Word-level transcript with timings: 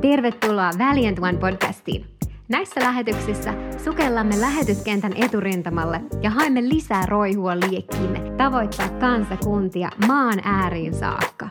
Tervetuloa 0.00 0.70
Valiant 0.78 1.18
One 1.18 1.38
podcastiin. 1.38 2.04
Näissä 2.48 2.80
lähetyksissä 2.80 3.54
sukellamme 3.84 4.40
lähetyskentän 4.40 5.12
eturintamalle 5.16 6.00
ja 6.22 6.30
haemme 6.30 6.68
lisää 6.68 7.06
roihua 7.06 7.60
liekkiimme 7.60 8.20
tavoittaa 8.36 8.88
kansakuntia 8.88 9.90
maan 10.06 10.40
ääriin 10.44 10.94
saakka. 10.94 11.48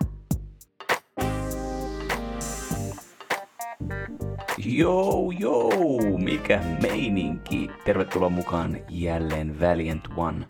Joo, 4.65 5.31
joo, 5.39 6.17
mikä 6.23 6.61
meininki. 6.81 7.69
Tervetuloa 7.85 8.29
mukaan 8.29 8.77
jälleen 8.89 9.59
Valiant 9.59 10.03
One 10.17 10.45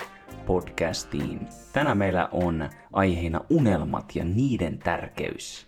podcastiin. 0.49 1.47
Tänään 1.73 1.97
meillä 1.97 2.29
on 2.31 2.69
aiheena 2.93 3.41
unelmat 3.49 4.15
ja 4.15 4.23
niiden 4.25 4.79
tärkeys. 4.79 5.67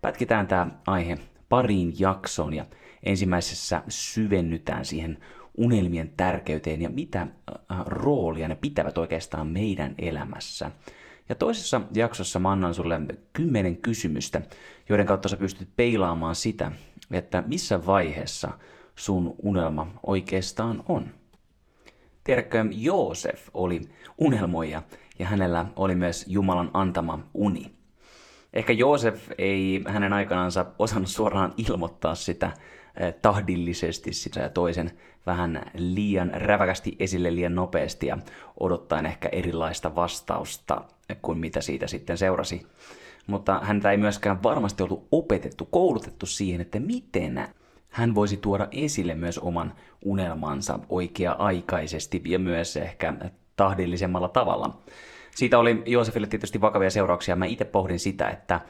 Pätkitään 0.00 0.46
tämä 0.46 0.66
aihe 0.86 1.18
pariin 1.48 1.92
jaksoon 1.98 2.54
ja 2.54 2.64
ensimmäisessä 3.02 3.82
syvennytään 3.88 4.84
siihen 4.84 5.18
unelmien 5.56 6.12
tärkeyteen 6.16 6.82
ja 6.82 6.88
mitä 6.90 7.20
äh, 7.20 7.28
roolia 7.86 8.48
ne 8.48 8.54
pitävät 8.54 8.98
oikeastaan 8.98 9.46
meidän 9.46 9.94
elämässä. 9.98 10.70
Ja 11.28 11.34
toisessa 11.34 11.80
jaksossa 11.94 12.38
mä 12.38 12.52
annan 12.52 12.74
sulle 12.74 13.00
kymmenen 13.32 13.76
kysymystä, 13.76 14.42
joiden 14.88 15.06
kautta 15.06 15.28
sä 15.28 15.36
pystyt 15.36 15.68
peilaamaan 15.76 16.34
sitä, 16.34 16.72
että 17.10 17.42
missä 17.46 17.86
vaiheessa 17.86 18.50
sun 18.96 19.34
unelma 19.42 19.86
oikeastaan 20.06 20.82
on. 20.88 21.23
Tiedätkö, 22.24 22.64
Joosef 22.70 23.48
oli 23.54 23.80
unelmoija 24.18 24.82
ja 25.18 25.26
hänellä 25.26 25.66
oli 25.76 25.94
myös 25.94 26.24
Jumalan 26.28 26.70
antama 26.74 27.18
uni. 27.34 27.70
Ehkä 28.52 28.72
Joosef 28.72 29.30
ei 29.38 29.84
hänen 29.88 30.12
aikanaansa 30.12 30.66
osannut 30.78 31.08
suoraan 31.08 31.54
ilmoittaa 31.56 32.14
sitä 32.14 32.46
eh, 33.00 33.14
tahdillisesti 33.22 34.12
sitä 34.12 34.40
ja 34.40 34.48
toisen 34.48 34.90
vähän 35.26 35.70
liian 35.74 36.30
räväkästi 36.34 36.96
esille 36.98 37.34
liian 37.34 37.54
nopeasti 37.54 38.06
ja 38.06 38.18
odottaen 38.60 39.06
ehkä 39.06 39.28
erilaista 39.32 39.94
vastausta 39.94 40.84
kuin 41.22 41.38
mitä 41.38 41.60
siitä 41.60 41.86
sitten 41.86 42.18
seurasi. 42.18 42.66
Mutta 43.26 43.60
häntä 43.62 43.90
ei 43.90 43.96
myöskään 43.96 44.42
varmasti 44.42 44.82
ollut 44.82 45.08
opetettu, 45.12 45.68
koulutettu 45.70 46.26
siihen, 46.26 46.60
että 46.60 46.80
miten 46.80 47.48
hän 47.94 48.14
voisi 48.14 48.36
tuoda 48.36 48.68
esille 48.72 49.14
myös 49.14 49.38
oman 49.38 49.74
unelmansa 50.04 50.78
oikea-aikaisesti 50.88 52.22
ja 52.24 52.38
myös 52.38 52.76
ehkä 52.76 53.14
tahdillisemmalla 53.56 54.28
tavalla. 54.28 54.78
Siitä 55.34 55.58
oli 55.58 55.82
Joosefille 55.86 56.26
tietysti 56.26 56.60
vakavia 56.60 56.90
seurauksia. 56.90 57.36
Mä 57.36 57.44
itse 57.46 57.64
pohdin 57.64 57.98
sitä, 57.98 58.28
että 58.28 58.60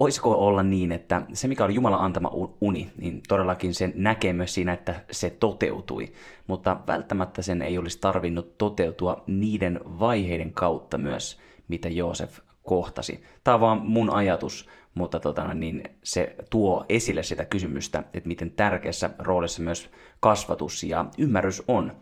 voisiko 0.00 0.46
olla 0.46 0.62
niin, 0.62 0.92
että 0.92 1.22
se 1.32 1.48
mikä 1.48 1.64
oli 1.64 1.74
Jumalan 1.74 2.00
antama 2.00 2.30
uni, 2.60 2.90
niin 2.96 3.20
todellakin 3.28 3.74
sen 3.74 3.92
näkee 3.96 4.32
myös 4.32 4.54
siinä, 4.54 4.72
että 4.72 4.94
se 5.10 5.30
toteutui. 5.30 6.12
Mutta 6.46 6.76
välttämättä 6.86 7.42
sen 7.42 7.62
ei 7.62 7.78
olisi 7.78 8.00
tarvinnut 8.00 8.58
toteutua 8.58 9.24
niiden 9.26 9.80
vaiheiden 9.84 10.52
kautta 10.52 10.98
myös, 10.98 11.40
mitä 11.68 11.88
Joosef 11.88 12.38
kohtasi. 12.64 13.22
Tämä 13.44 13.54
on 13.54 13.60
vaan 13.60 13.82
mun 13.82 14.10
ajatus, 14.10 14.68
mutta 14.94 15.20
tota, 15.20 15.54
niin 15.54 15.82
se 16.02 16.36
tuo 16.50 16.84
esille 16.88 17.22
sitä 17.22 17.44
kysymystä, 17.44 17.98
että 18.14 18.28
miten 18.28 18.50
tärkeässä 18.50 19.10
roolissa 19.18 19.62
myös 19.62 19.90
kasvatus 20.20 20.84
ja 20.84 21.04
ymmärrys 21.18 21.62
on. 21.68 21.92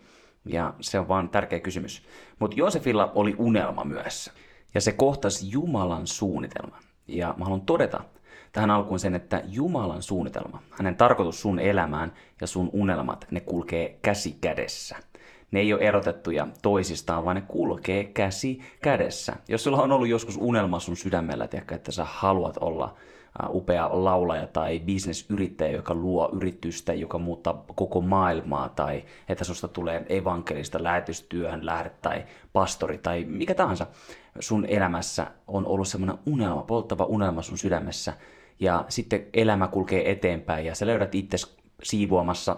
Ja 0.45 0.75
se 0.81 0.99
on 0.99 1.09
vaan 1.09 1.29
tärkeä 1.29 1.61
kysymys. 1.61 2.03
Mutta 2.39 2.57
Joosefilla 2.57 3.13
oli 3.15 3.35
unelma 3.39 3.85
myös. 3.85 4.31
Ja 4.75 4.81
se 4.81 4.93
kohtasi 4.93 5.51
Jumalan 5.51 6.07
suunnitelman. 6.07 6.81
Ja 7.09 7.35
mä 7.39 7.45
haluan 7.45 7.61
todeta 7.61 8.05
tähän 8.53 8.71
alkuun 8.71 8.99
sen, 8.99 9.15
että 9.15 9.43
Jumalan 9.45 10.03
suunnitelma, 10.03 10.63
hänen 10.71 10.97
tarkoitus 10.97 11.41
sun 11.41 11.59
elämään 11.59 12.13
ja 12.41 12.47
sun 12.47 12.71
unelmat, 12.73 13.27
ne 13.31 13.41
kulkee 13.41 13.99
käsi 14.03 14.39
kädessä. 14.41 14.97
Ne 15.53 15.61
ei 15.61 15.73
ole 15.73 15.83
erotettuja 15.83 16.47
toisistaan, 16.63 17.25
vaan 17.25 17.37
ne 17.37 17.43
kulkee 17.49 18.05
käsi 18.05 18.61
kädessä. 18.83 19.37
Jos 19.49 19.65
sulla 19.65 19.83
on 19.83 19.93
ollut 19.93 20.09
joskus 20.09 20.39
unelma 20.41 20.81
sun 20.81 20.97
sydämellä, 20.97 21.49
tiedätkö, 21.49 21.75
että 21.75 21.93
sä 21.93 22.05
haluat 22.05 22.57
olla 22.61 22.95
upea 23.49 23.91
laulaja 23.93 24.47
tai 24.47 24.81
bisnesyrittäjä, 24.81 25.71
joka 25.73 25.95
luo 25.95 26.31
yritystä, 26.33 26.95
joka 26.95 27.19
muuttaa 27.19 27.65
koko 27.75 28.01
maailmaa, 28.01 28.69
tai 28.69 29.05
että 29.29 29.45
susta 29.45 29.69
tulee 29.69 30.07
evankelista 30.09 30.83
lähetystyöhön 30.83 31.67
lähde 31.67 31.91
tai 32.03 32.25
pastori 32.53 32.99
tai 32.99 33.25
mikä 33.25 33.55
tahansa 33.55 33.87
sun 34.41 34.67
elämässä 34.67 35.27
on 35.47 35.67
ollut 35.67 35.89
semmoinen 35.89 36.19
unelma, 36.27 36.63
polttava 36.63 37.05
unelma 37.05 37.43
sun 37.43 37.59
sydämessä, 37.59 38.13
ja 38.61 38.85
sitten 38.89 39.27
elämä 39.35 39.69
kulkee 39.69 40.11
eteenpäin 40.11 40.67
ja 40.67 40.75
sä 40.75 40.87
löydät 40.87 41.15
itse 41.15 41.37
siivoamassa 41.83 42.57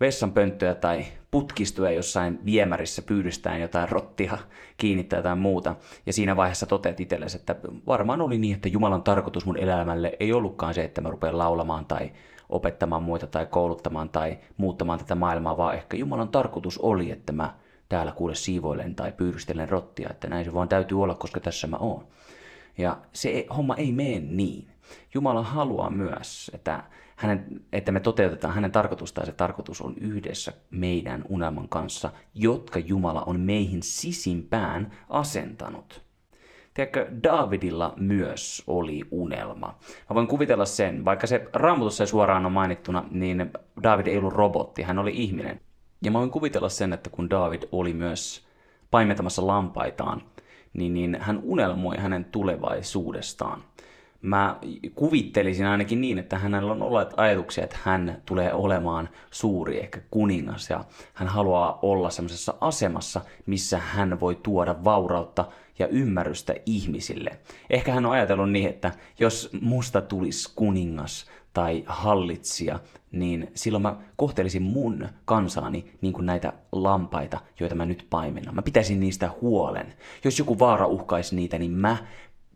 vessanpönttöä 0.00 0.74
tai 0.74 1.04
putkistuja 1.32 1.90
jossain 1.90 2.38
viemärissä 2.44 3.02
pyydystään 3.02 3.60
jotain 3.60 3.88
rottia 3.88 4.38
kiinnittää 4.76 5.18
jotain 5.18 5.38
muuta. 5.38 5.76
Ja 6.06 6.12
siinä 6.12 6.36
vaiheessa 6.36 6.66
toteat 6.66 7.00
itsellesi, 7.00 7.36
että 7.36 7.56
varmaan 7.86 8.20
oli 8.20 8.38
niin, 8.38 8.54
että 8.54 8.68
Jumalan 8.68 9.02
tarkoitus 9.02 9.46
mun 9.46 9.58
elämälle 9.58 10.16
ei 10.20 10.32
ollutkaan 10.32 10.74
se, 10.74 10.84
että 10.84 11.00
mä 11.00 11.10
rupean 11.10 11.38
laulamaan 11.38 11.86
tai 11.86 12.10
opettamaan 12.48 13.02
muita 13.02 13.26
tai 13.26 13.46
kouluttamaan 13.46 14.08
tai 14.08 14.38
muuttamaan 14.56 14.98
tätä 14.98 15.14
maailmaa, 15.14 15.56
vaan 15.56 15.74
ehkä 15.74 15.96
Jumalan 15.96 16.28
tarkoitus 16.28 16.78
oli, 16.78 17.10
että 17.10 17.32
mä 17.32 17.54
täällä 17.88 18.12
kuule 18.12 18.34
siivoilen 18.34 18.94
tai 18.94 19.12
pyydystelen 19.12 19.68
rottia, 19.68 20.10
että 20.10 20.28
näin 20.28 20.44
se 20.44 20.54
vaan 20.54 20.68
täytyy 20.68 21.02
olla, 21.02 21.14
koska 21.14 21.40
tässä 21.40 21.66
mä 21.66 21.76
oon. 21.76 22.06
Ja 22.78 22.98
se 23.12 23.46
homma 23.56 23.74
ei 23.74 23.92
mene 23.92 24.20
niin. 24.20 24.68
Jumala 25.14 25.42
haluaa 25.42 25.90
myös, 25.90 26.50
että 26.54 26.84
hänen, 27.16 27.46
että 27.72 27.92
me 27.92 28.00
toteutetaan 28.00 28.54
hänen 28.54 28.72
tarkoitusta 28.72 29.20
ja 29.20 29.26
se 29.26 29.32
tarkoitus 29.32 29.80
on 29.80 29.94
yhdessä 30.00 30.52
meidän 30.70 31.24
unelman 31.28 31.68
kanssa, 31.68 32.10
jotka 32.34 32.78
Jumala 32.78 33.22
on 33.26 33.40
meihin 33.40 33.82
sisimpään 33.82 34.92
asentanut. 35.08 36.02
Tiedätkö, 36.74 37.10
Davidilla 37.22 37.94
myös 37.96 38.62
oli 38.66 39.02
unelma. 39.10 39.66
Mä 40.10 40.14
voin 40.14 40.26
kuvitella 40.26 40.64
sen, 40.64 41.04
vaikka 41.04 41.26
se 41.26 41.48
raamatussa 41.52 42.02
ei 42.04 42.08
suoraan 42.08 42.46
on 42.46 42.52
mainittuna, 42.52 43.04
niin 43.10 43.50
David 43.82 44.06
ei 44.06 44.18
ollut 44.18 44.32
robotti, 44.32 44.82
hän 44.82 44.98
oli 44.98 45.12
ihminen. 45.14 45.60
Ja 46.02 46.10
mä 46.10 46.18
voin 46.18 46.30
kuvitella 46.30 46.68
sen, 46.68 46.92
että 46.92 47.10
kun 47.10 47.30
David 47.30 47.62
oli 47.72 47.94
myös 47.94 48.46
paimentamassa 48.90 49.46
lampaitaan, 49.46 50.22
niin, 50.72 50.94
niin 50.94 51.16
hän 51.20 51.40
unelmoi 51.42 51.96
hänen 51.98 52.24
tulevaisuudestaan. 52.24 53.64
Mä 54.22 54.56
kuvittelisin 54.94 55.66
ainakin 55.66 56.00
niin, 56.00 56.18
että 56.18 56.38
hänellä 56.38 56.72
on 56.72 56.82
ollut 56.82 57.14
ajatuksia, 57.16 57.64
että 57.64 57.78
hän 57.82 58.22
tulee 58.26 58.52
olemaan 58.52 59.08
suuri, 59.30 59.80
ehkä 59.80 60.00
kuningas, 60.10 60.70
ja 60.70 60.84
hän 61.14 61.28
haluaa 61.28 61.78
olla 61.82 62.10
semmoisessa 62.10 62.54
asemassa, 62.60 63.20
missä 63.46 63.78
hän 63.78 64.20
voi 64.20 64.38
tuoda 64.42 64.84
vaurautta 64.84 65.44
ja 65.78 65.86
ymmärrystä 65.86 66.54
ihmisille. 66.66 67.38
Ehkä 67.70 67.92
hän 67.92 68.06
on 68.06 68.12
ajatellut 68.12 68.50
niin, 68.50 68.68
että 68.68 68.92
jos 69.18 69.50
musta 69.60 70.00
tulisi 70.00 70.52
kuningas 70.54 71.26
tai 71.52 71.84
hallitsija, 71.86 72.80
niin 73.12 73.50
silloin 73.54 73.82
mä 73.82 73.96
kohtelisin 74.16 74.62
mun 74.62 75.08
kansaani 75.24 75.92
niin 76.00 76.12
kuin 76.12 76.26
näitä 76.26 76.52
lampaita, 76.72 77.40
joita 77.60 77.74
mä 77.74 77.84
nyt 77.84 78.06
paimennan. 78.10 78.54
Mä 78.54 78.62
pitäisin 78.62 79.00
niistä 79.00 79.30
huolen. 79.40 79.94
Jos 80.24 80.38
joku 80.38 80.58
vaara 80.58 80.86
uhkaisi 80.86 81.36
niitä, 81.36 81.58
niin 81.58 81.70
mä 81.70 81.96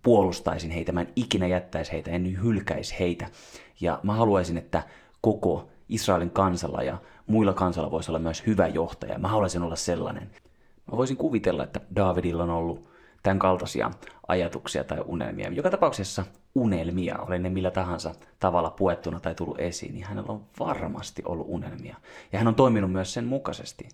puolustaisin 0.03 0.71
heitä, 0.71 0.93
mä 0.93 1.01
en 1.01 1.13
ikinä 1.17 1.47
jättäisi 1.47 1.93
heitä, 1.93 2.11
en 2.11 2.43
hylkäisi 2.43 2.99
heitä. 2.99 3.27
Ja 3.81 4.01
mä 4.03 4.15
haluaisin, 4.15 4.57
että 4.59 4.83
koko 5.21 5.69
Israelin 5.89 6.31
kansalla 6.31 6.83
ja 6.83 6.99
muilla 7.27 7.53
kansalla 7.53 7.91
voisi 7.91 8.11
olla 8.11 8.19
myös 8.19 8.47
hyvä 8.47 8.67
johtaja. 8.67 9.19
Mä 9.19 9.29
haluaisin 9.29 9.63
olla 9.63 9.77
sellainen. 9.77 10.31
Mä 10.91 10.97
voisin 10.97 11.17
kuvitella, 11.17 11.65
että 11.65 11.81
Davidilla 11.97 12.43
on 12.43 12.51
ollut 12.51 12.89
tämän 13.27 13.39
kaltaisia 13.39 13.91
ajatuksia 14.29 14.85
tai 14.85 14.99
unelmia. 15.07 15.53
Joka 15.53 15.71
tapauksessa 15.71 16.25
unelmia, 16.55 17.19
oli 17.19 17.39
ne 17.39 17.51
millä 17.51 17.71
tahansa 17.71 18.15
tavalla 18.41 18.71
puettuna 18.71 19.21
tai 19.21 19.35
tullut 19.35 19.61
esiin, 19.61 19.95
niin 19.95 20.07
hänellä 20.07 20.33
on 20.33 20.47
varmasti 20.59 21.23
ollut 21.25 21.47
unelmia. 21.49 21.97
Ja 22.33 22.39
hän 22.39 22.49
on 22.49 22.55
toiminut 22.55 22.93
myös 22.93 23.15
sen 23.15 23.25
mukaisesti. 23.25 23.89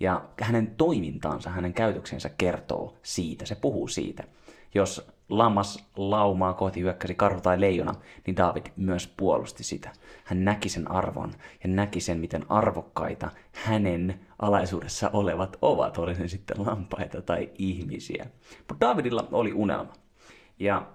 Ja 0.00 0.24
hänen 0.40 0.74
toimintaansa, 0.76 1.50
hänen 1.50 1.74
käytöksensä 1.74 2.28
kertoo 2.38 2.96
siitä, 3.02 3.46
se 3.46 3.54
puhuu 3.54 3.88
siitä. 3.88 4.24
Jos 4.74 5.08
lammas 5.28 5.84
laumaa 5.96 6.54
kohti 6.54 6.80
hyökkäsi 6.80 7.14
karhu 7.14 7.40
tai 7.40 7.60
leijona, 7.60 7.94
niin 8.26 8.36
David 8.36 8.66
myös 8.76 9.06
puolusti 9.16 9.64
sitä. 9.64 9.92
Hän 10.24 10.44
näki 10.44 10.68
sen 10.68 10.90
arvon 10.90 11.32
ja 11.64 11.68
näki 11.68 12.00
sen, 12.00 12.18
miten 12.18 12.44
arvokkaita 12.48 13.30
hänen 13.52 14.20
alaisuudessa 14.38 15.10
olevat 15.12 15.56
ovat, 15.62 15.98
oli 15.98 16.14
ne 16.14 16.28
sitten 16.28 16.66
lampaita 16.66 17.22
tai 17.22 17.50
ihmisiä. 17.58 18.26
Mutta 18.68 18.86
Davidilla 18.86 19.28
oli 19.32 19.52
unelma. 19.52 19.92
Ja 20.58 20.86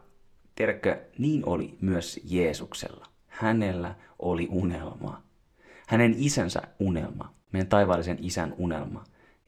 tiedätkö, 0.56 1.02
niin 1.18 1.46
oli 1.46 1.78
myös 1.82 2.20
Jeesuksella. 2.24 3.06
Hänellä 3.28 3.96
oli 4.20 4.48
unelma. 4.52 5.22
Hänen 5.88 6.16
isänsä 6.18 6.62
unelma, 6.80 7.34
meidän 7.52 7.68
taivaallisen 7.68 8.18
isän 8.22 8.54
unelma. 8.58 9.04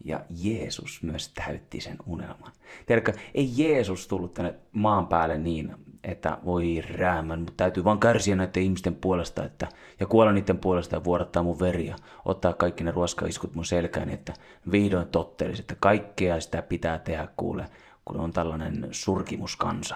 Ja 0.06 0.19
Jeesus 0.44 1.03
myös 1.03 1.30
täytti 1.33 1.81
sen 1.81 1.98
unelman. 2.06 2.51
Tiedätkö, 2.86 3.13
ei 3.36 3.50
Jeesus 3.57 4.07
tullut 4.07 4.33
tänne 4.33 4.56
maan 4.71 5.07
päälle 5.07 5.38
niin, 5.38 5.75
että 6.03 6.38
voi 6.45 6.83
räämän, 6.89 7.39
mutta 7.39 7.53
täytyy 7.57 7.83
vaan 7.83 8.00
kärsiä 8.00 8.36
näiden 8.36 8.63
ihmisten 8.63 8.95
puolesta 8.95 9.45
että, 9.45 9.68
ja 10.00 10.06
kuolla 10.06 10.31
niiden 10.31 10.57
puolesta 10.57 10.95
ja 10.95 11.03
vuodattaa 11.03 11.44
mun 11.44 11.59
veriä, 11.59 11.95
ottaa 12.25 12.53
kaikki 12.53 12.83
ne 12.83 12.92
ruoskaiskut 12.92 13.56
mun 13.56 13.65
selkään, 13.65 14.09
että 14.09 14.33
vihdoin 14.71 15.07
tottelisi, 15.07 15.62
että 15.62 15.75
kaikkea 15.80 16.42
sitä 16.42 16.62
pitää 16.62 17.00
tehdä 17.00 17.27
kuule, 17.38 17.65
kun 18.06 18.19
on 18.19 18.33
tällainen 18.33 18.88
surkimuskansa. 18.92 19.95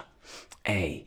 Ei, 0.64 1.04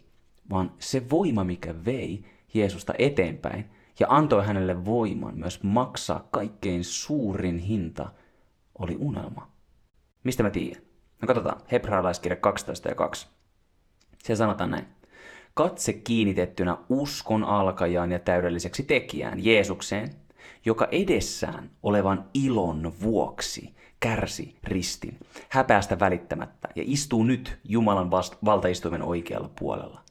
vaan 0.50 0.72
se 0.80 1.10
voima, 1.10 1.44
mikä 1.44 1.75
vei 1.86 2.25
Jeesusta 2.54 2.94
eteenpäin 2.98 3.66
ja 4.00 4.07
antoi 4.10 4.46
hänelle 4.46 4.86
voiman 4.86 5.38
myös 5.38 5.63
maksaa 5.63 6.28
kaikkein 6.31 6.84
suurin 6.84 7.57
hinta, 7.57 8.10
oli 8.80 8.98
unelma. 9.00 9.52
Mistä 10.24 10.44
mä 10.44 10.50
tiedän? 10.50 10.81
No 11.22 11.28
katsotaan, 11.28 11.62
Hebraalaiskirja 11.72 12.36
12 12.36 12.90
ja 12.90 12.96
2. 12.96 13.28
Se 14.24 14.36
sanotaan 14.36 14.72
näin. 14.72 14.88
Katse 15.54 15.94
kiinnitettynä 15.94 16.78
uskon 16.90 17.44
alkajaan 17.44 18.12
ja 18.12 18.20
täydelliseksi 18.20 18.84
tekijään, 18.84 19.46
Jeesukseen, 19.46 20.10
joka 20.66 20.88
edessään 20.92 21.72
olevan 21.84 22.30
ilon 22.34 22.94
vuoksi 23.02 23.76
kärsi 24.00 24.58
ristin, 24.64 25.20
häpeästä 25.50 26.00
välittämättä 26.00 26.70
ja 26.75 26.84
istuu 26.86 27.24
nyt 27.24 27.60
Jumalan 27.64 28.12
vast- 28.12 28.38
valtaistuimen 28.46 29.02
oikealla 29.02 29.50
puolella. 29.60 30.02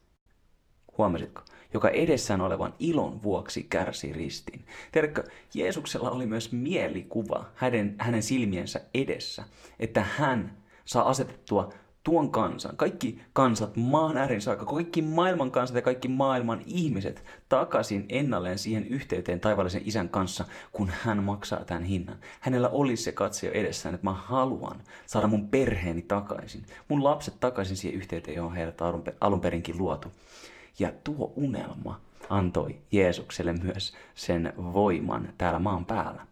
Huomasitko? 0.98 1.42
Joka 1.74 1.88
edessään 1.88 2.40
olevan 2.40 2.74
ilon 2.78 3.22
vuoksi 3.22 3.62
kärsi 3.62 4.12
ristin. 4.12 4.64
Tiedätkö, 4.92 5.24
Jeesuksella 5.54 6.10
oli 6.10 6.26
myös 6.26 6.52
mielikuva 6.52 7.44
hänen, 7.54 7.94
hänen 7.98 8.22
silmiensä 8.22 8.80
edessä, 8.94 9.44
että 9.80 10.06
hän 10.16 10.56
saa 10.84 11.08
asetettua 11.08 11.72
tuon 12.04 12.30
kansan, 12.30 12.76
kaikki 12.76 13.20
kansat 13.32 13.76
maan 13.76 14.16
äärin 14.16 14.40
saakka, 14.40 14.64
kaikki 14.64 15.02
maailman 15.02 15.50
kansat 15.50 15.76
ja 15.76 15.82
kaikki 15.82 16.08
maailman 16.08 16.62
ihmiset 16.66 17.24
takaisin 17.48 18.06
ennalleen 18.08 18.58
siihen 18.58 18.86
yhteyteen 18.86 19.40
taivaallisen 19.40 19.82
isän 19.84 20.08
kanssa, 20.08 20.44
kun 20.72 20.90
hän 21.02 21.22
maksaa 21.22 21.64
tämän 21.64 21.84
hinnan. 21.84 22.16
Hänellä 22.40 22.68
olisi 22.68 23.02
se 23.02 23.12
katse 23.12 23.46
jo 23.46 23.52
edessään, 23.52 23.94
että 23.94 24.06
mä 24.06 24.12
haluan 24.12 24.82
saada 25.06 25.26
mun 25.26 25.48
perheeni 25.48 26.02
takaisin, 26.02 26.66
mun 26.88 27.04
lapset 27.04 27.40
takaisin 27.40 27.76
siihen 27.76 27.98
yhteyteen, 27.98 28.36
johon 28.36 28.54
heidät 28.54 28.78
alun 29.20 29.40
perinkin 29.40 29.78
luotu. 29.78 30.08
Ja 30.78 30.92
tuo 31.04 31.32
unelma 31.36 32.00
antoi 32.28 32.76
Jeesukselle 32.92 33.52
myös 33.52 33.94
sen 34.14 34.52
voiman 34.56 35.28
täällä 35.38 35.58
maan 35.58 35.84
päällä. 35.84 36.26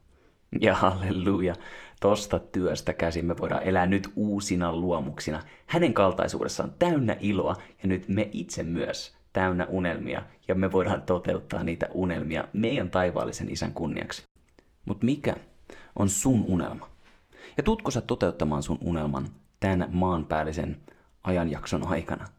Ja 0.61 0.75
halleluja, 0.75 1.55
tosta 2.01 2.39
työstä 2.39 2.93
käsin 2.93 3.27
me 3.27 3.39
voidaan 3.39 3.63
elää 3.63 3.87
nyt 3.87 4.09
uusina 4.17 4.77
luomuksina. 4.77 5.43
Hänen 5.67 5.95
kaltaisuudessaan 5.95 6.73
täynnä 6.79 7.17
iloa 7.21 7.57
ja 7.83 7.89
nyt 7.89 8.09
me 8.09 8.29
itse 8.33 8.63
myös 8.63 9.17
täynnä 9.33 9.67
unelmia 9.67 10.23
ja 10.49 10.55
me 10.55 10.73
voidaan 10.73 11.03
toteuttaa 11.03 11.63
niitä 11.65 11.89
unelmia 11.95 12.45
meidän 12.53 12.91
taivaallisen 12.91 13.51
isän 13.51 13.73
kunniaksi. 13.73 14.23
Mutta 14.85 15.07
mikä 15.07 15.37
on 15.99 16.09
sun 16.09 16.45
unelma? 16.49 16.89
Ja 17.57 17.63
tuutko 17.63 17.91
sä 17.91 18.01
toteuttamaan 18.01 18.63
sun 18.63 18.79
unelman 18.81 19.29
tämän 19.61 19.89
maanpäällisen 19.93 20.77
ajanjakson 21.25 21.87
aikana? 21.87 22.36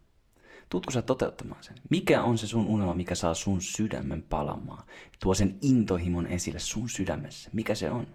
Tuutko 0.70 0.92
sä 0.92 1.02
toteuttamaan 1.02 1.64
sen? 1.64 1.76
Mikä 1.90 2.24
on 2.24 2.38
se 2.38 2.48
sun 2.48 2.66
unelma, 2.68 2.94
mikä 2.94 3.16
saa 3.16 3.34
sun 3.34 3.62
sydämen 3.62 4.24
palamaan? 4.30 4.84
Tuo 5.20 5.34
sen 5.34 5.58
intohimon 5.62 6.28
esille 6.28 6.60
sun 6.60 6.90
sydämessä. 6.90 7.50
Mikä 7.54 7.76
se 7.76 7.92
on? 7.92 8.08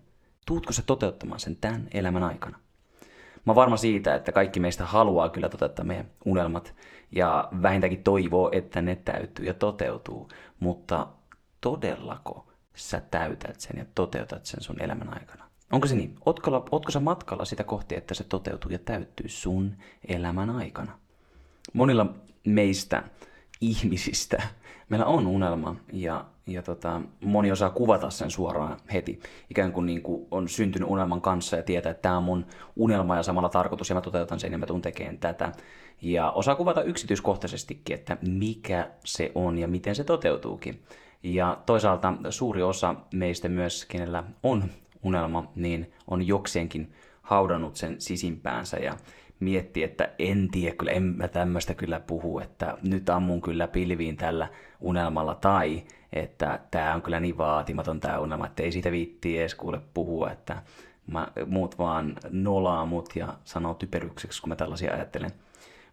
Tuutko 0.47 0.73
sä 0.73 0.83
toteuttamaan 0.87 1.41
sen 1.41 1.57
tämän 1.57 1.89
elämän 1.95 2.23
aikana? 2.23 2.59
Mä 3.45 3.51
oon 3.51 3.57
varma 3.57 3.77
siitä, 3.77 4.15
että 4.15 4.33
kaikki 4.33 4.61
meistä 4.61 4.87
haluaa 4.87 5.29
kyllä 5.29 5.49
toteuttaa 5.49 5.85
meidän 5.85 6.11
unelmat 6.25 6.75
ja 7.13 7.49
vähintäänkin 7.63 8.03
toivoo, 8.03 8.51
että 8.53 8.83
ne 8.83 8.97
täytyy 8.97 9.47
ja 9.47 9.55
toteutuu. 9.55 10.29
Mutta 10.61 11.07
todellako 11.61 12.53
sä 12.75 13.03
täytät 13.11 13.61
sen 13.61 13.79
ja 13.79 13.85
toteutat 13.95 14.47
sen 14.47 14.63
sun 14.63 14.83
elämän 14.83 15.15
aikana? 15.15 15.45
Onko 15.73 15.87
se 15.87 15.95
niin? 15.95 16.17
Ootko, 16.27 16.67
ootko 16.71 16.91
sä 16.91 17.01
matkalla 17.01 17.45
sitä 17.45 17.65
kohti, 17.65 17.97
että 17.97 18.15
se 18.15 18.25
toteutuu 18.25 18.71
ja 18.71 18.79
täyttyy 18.79 19.29
sun 19.29 19.77
elämän 20.09 20.51
aikana? 20.51 20.99
Monilla 21.73 22.07
meistä 22.45 23.03
ihmisistä 23.61 24.43
meillä 24.93 25.07
on 25.07 25.27
unelma 25.27 25.77
ja, 25.93 26.25
ja 26.47 26.63
tota, 26.63 27.01
moni 27.25 27.53
osaa 27.53 27.71
kuvata 27.71 28.11
sen 28.11 28.31
suoraan 28.31 28.77
heti. 28.93 29.21
Ikään 29.51 29.73
kuin, 29.73 29.87
niin 29.87 30.03
kuin 30.03 30.27
on 30.31 30.49
syntynyt 30.49 30.89
unelman 30.89 31.21
kanssa 31.21 31.57
ja 31.57 31.63
tietää, 31.63 31.91
että 31.91 32.03
tämä 32.03 32.17
on 32.17 32.25
mun 32.25 32.47
unelma 32.77 33.17
ja 33.17 33.23
samalla 33.23 33.49
tarkoitus 33.49 33.89
ja 33.89 33.95
mä 33.95 34.01
toteutan 34.01 34.41
sen 34.41 34.53
ja 34.53 34.59
mä 34.59 34.67
tuun 34.67 34.83
tekemään 34.83 35.19
tätä. 35.19 35.53
Ja 36.03 36.31
osaa 36.31 36.55
kuvata 36.55 36.83
yksityiskohtaisestikin, 36.83 37.95
että 37.95 38.17
mikä 38.29 38.91
se 39.05 39.33
on 39.35 39.59
ja 39.59 39.69
miten 39.69 39.95
se 39.95 40.05
toteutuukin. 40.05 40.83
Ja 41.23 41.63
toisaalta 41.67 42.15
suuri 42.31 42.63
osa 42.63 42.95
meistä 43.15 43.49
myös, 43.49 43.87
kenellä 43.87 44.25
on 44.43 44.65
unelma, 45.03 45.53
niin 45.55 45.93
on 46.07 46.27
jokseenkin 46.27 46.93
haudannut 47.23 47.77
sen 47.77 48.01
sisimpäänsä 48.01 48.77
ja 48.77 48.97
mietti, 49.43 49.83
että 49.83 50.09
en 50.19 50.49
tiedä, 50.51 50.75
kyllä 50.75 50.93
en 50.93 51.03
mä 51.03 51.29
tämmöistä 51.29 51.75
kyllä 51.75 52.01
puhu, 52.01 52.39
että 52.39 52.79
nyt 52.83 53.11
ammun 53.11 53.41
kyllä 53.41 53.69
pilviin 53.69 54.17
tällä 54.17 54.49
unelmalla, 54.81 55.35
tai 55.35 55.83
että 56.13 56.61
tämä 56.71 56.95
on 56.95 57.03
kyllä 57.03 57.21
niin 57.21 57.39
vaatimaton 57.39 58.01
tämä 58.01 58.19
unelma, 58.19 58.47
että 58.47 58.63
ei 58.63 58.73
siitä 58.73 58.91
viitti 58.91 59.39
edes 59.39 59.55
kuule 59.55 59.81
puhua, 59.95 60.31
että 60.31 60.63
mä, 61.07 61.29
muut 61.47 61.79
vaan 61.79 62.17
nolaa 62.31 62.87
mut 62.87 63.17
ja 63.17 63.39
sanoo 63.45 63.75
typerykseksi, 63.75 64.41
kun 64.43 64.49
mä 64.49 64.57
tällaisia 64.57 64.95
ajattelen. 64.95 65.31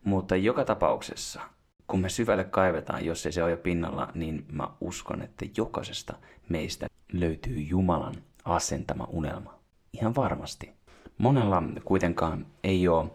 Mutta 0.03 0.35
joka 0.35 0.65
tapauksessa, 0.65 1.41
kun 1.87 1.99
me 1.99 2.09
syvälle 2.09 2.43
kaivetaan, 2.43 3.05
jos 3.05 3.25
ei 3.25 3.31
se 3.31 3.43
ole 3.43 3.51
jo 3.51 3.57
pinnalla, 3.57 4.11
niin 4.13 4.45
mä 4.51 4.67
uskon, 4.81 5.21
että 5.21 5.45
jokaisesta 5.57 6.13
meistä 6.49 6.87
löytyy 7.13 7.59
Jumalan 7.59 8.15
asentama 8.45 9.07
unelma. 9.11 9.59
Ihan 9.93 10.15
varmasti. 10.15 10.71
Monella 11.17 11.63
kuitenkaan 11.85 12.45
ei 12.63 12.87
ole 12.87 13.09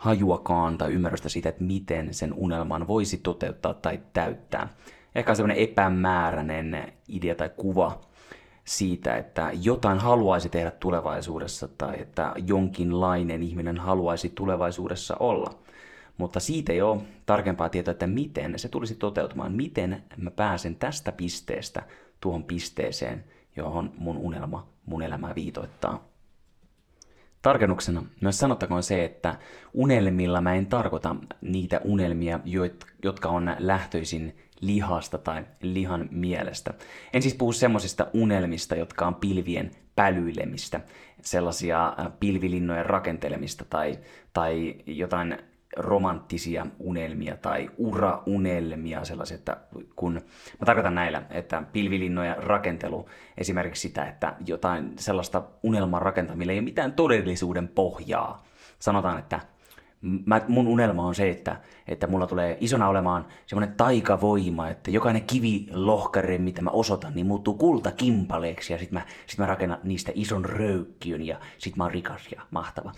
hajuakaan 0.00 0.78
tai 0.78 0.92
ymmärrystä 0.92 1.28
siitä, 1.28 1.48
että 1.48 1.64
miten 1.64 2.14
sen 2.14 2.32
unelman 2.34 2.88
voisi 2.88 3.18
toteuttaa 3.18 3.74
tai 3.74 4.00
täyttää. 4.12 4.68
Ehkä 5.14 5.32
on 5.32 5.36
sellainen 5.36 5.64
epämääräinen 5.64 6.92
idea 7.08 7.34
tai 7.34 7.50
kuva 7.56 8.00
siitä, 8.64 9.16
että 9.16 9.50
jotain 9.62 9.98
haluaisi 9.98 10.48
tehdä 10.48 10.70
tulevaisuudessa 10.70 11.68
tai 11.68 12.00
että 12.00 12.34
jonkinlainen 12.46 13.42
ihminen 13.42 13.78
haluaisi 13.78 14.32
tulevaisuudessa 14.34 15.16
olla. 15.20 15.54
Mutta 16.18 16.40
siitä 16.40 16.72
ei 16.72 16.82
ole 16.82 17.00
tarkempaa 17.26 17.68
tietoa, 17.68 17.92
että 17.92 18.06
miten 18.06 18.58
se 18.58 18.68
tulisi 18.68 18.94
toteutumaan, 18.94 19.52
miten 19.52 20.02
mä 20.16 20.30
pääsen 20.30 20.76
tästä 20.76 21.12
pisteestä 21.12 21.82
tuohon 22.20 22.44
pisteeseen, 22.44 23.24
johon 23.56 23.92
mun 23.98 24.16
unelma 24.16 24.66
mun 24.86 25.02
elämää 25.02 25.34
viitoittaa. 25.34 26.09
Tarkennuksena 27.42 28.02
myös 28.20 28.38
sanottakoon 28.38 28.82
se, 28.82 29.04
että 29.04 29.38
unelmilla 29.74 30.40
mä 30.40 30.54
en 30.54 30.66
tarkoita 30.66 31.16
niitä 31.40 31.80
unelmia, 31.84 32.40
jotka 33.02 33.28
on 33.28 33.56
lähtöisin 33.58 34.36
lihasta 34.60 35.18
tai 35.18 35.44
lihan 35.62 36.08
mielestä. 36.10 36.74
En 37.12 37.22
siis 37.22 37.34
puhu 37.34 37.52
semmoisista 37.52 38.06
unelmista, 38.14 38.74
jotka 38.74 39.06
on 39.06 39.14
pilvien 39.14 39.70
pälyilemistä, 39.96 40.80
sellaisia 41.22 41.96
äh, 42.00 42.12
pilvilinnojen 42.20 42.86
rakentelemista 42.86 43.64
tai, 43.70 43.98
tai 44.32 44.74
jotain 44.86 45.38
romanttisia 45.76 46.66
unelmia 46.78 47.36
tai 47.36 47.70
uraunelmia, 47.78 49.04
sellaisia, 49.04 49.34
että 49.34 49.56
kun, 49.96 50.12
mä 50.60 50.66
tarkoitan 50.66 50.94
näillä, 50.94 51.22
että 51.30 51.62
pilvilinnojen 51.72 52.42
rakentelu, 52.42 53.08
esimerkiksi 53.38 53.88
sitä, 53.88 54.04
että 54.04 54.34
jotain 54.46 54.92
sellaista 54.98 55.42
unelman 55.62 56.02
rakentamilla 56.02 56.52
ei 56.52 56.58
ole 56.58 56.64
mitään 56.64 56.92
todellisuuden 56.92 57.68
pohjaa. 57.68 58.44
Sanotaan, 58.78 59.18
että 59.18 59.40
mä, 60.26 60.40
mun 60.48 60.68
unelma 60.68 61.06
on 61.06 61.14
se, 61.14 61.30
että, 61.30 61.60
että 61.88 62.06
mulla 62.06 62.26
tulee 62.26 62.56
isona 62.60 62.88
olemaan 62.88 63.26
semmoinen 63.46 63.76
taikavoima, 63.76 64.68
että 64.68 64.90
jokainen 64.90 65.22
kivilohkare, 65.22 66.38
mitä 66.38 66.62
mä 66.62 66.70
osoitan, 66.70 67.14
niin 67.14 67.26
muuttuu 67.26 67.54
kultakimpaleeksi 67.54 68.72
ja 68.72 68.78
sit 68.78 68.90
mä, 68.90 69.02
sit 69.26 69.38
mä 69.38 69.46
rakennan 69.46 69.78
niistä 69.84 70.12
ison 70.14 70.44
röykkiön 70.44 71.26
ja 71.26 71.40
sit 71.58 71.76
mä 71.76 71.84
oon 71.84 71.92
rikas 71.92 72.28
ja 72.36 72.42
mahtava. 72.50 72.92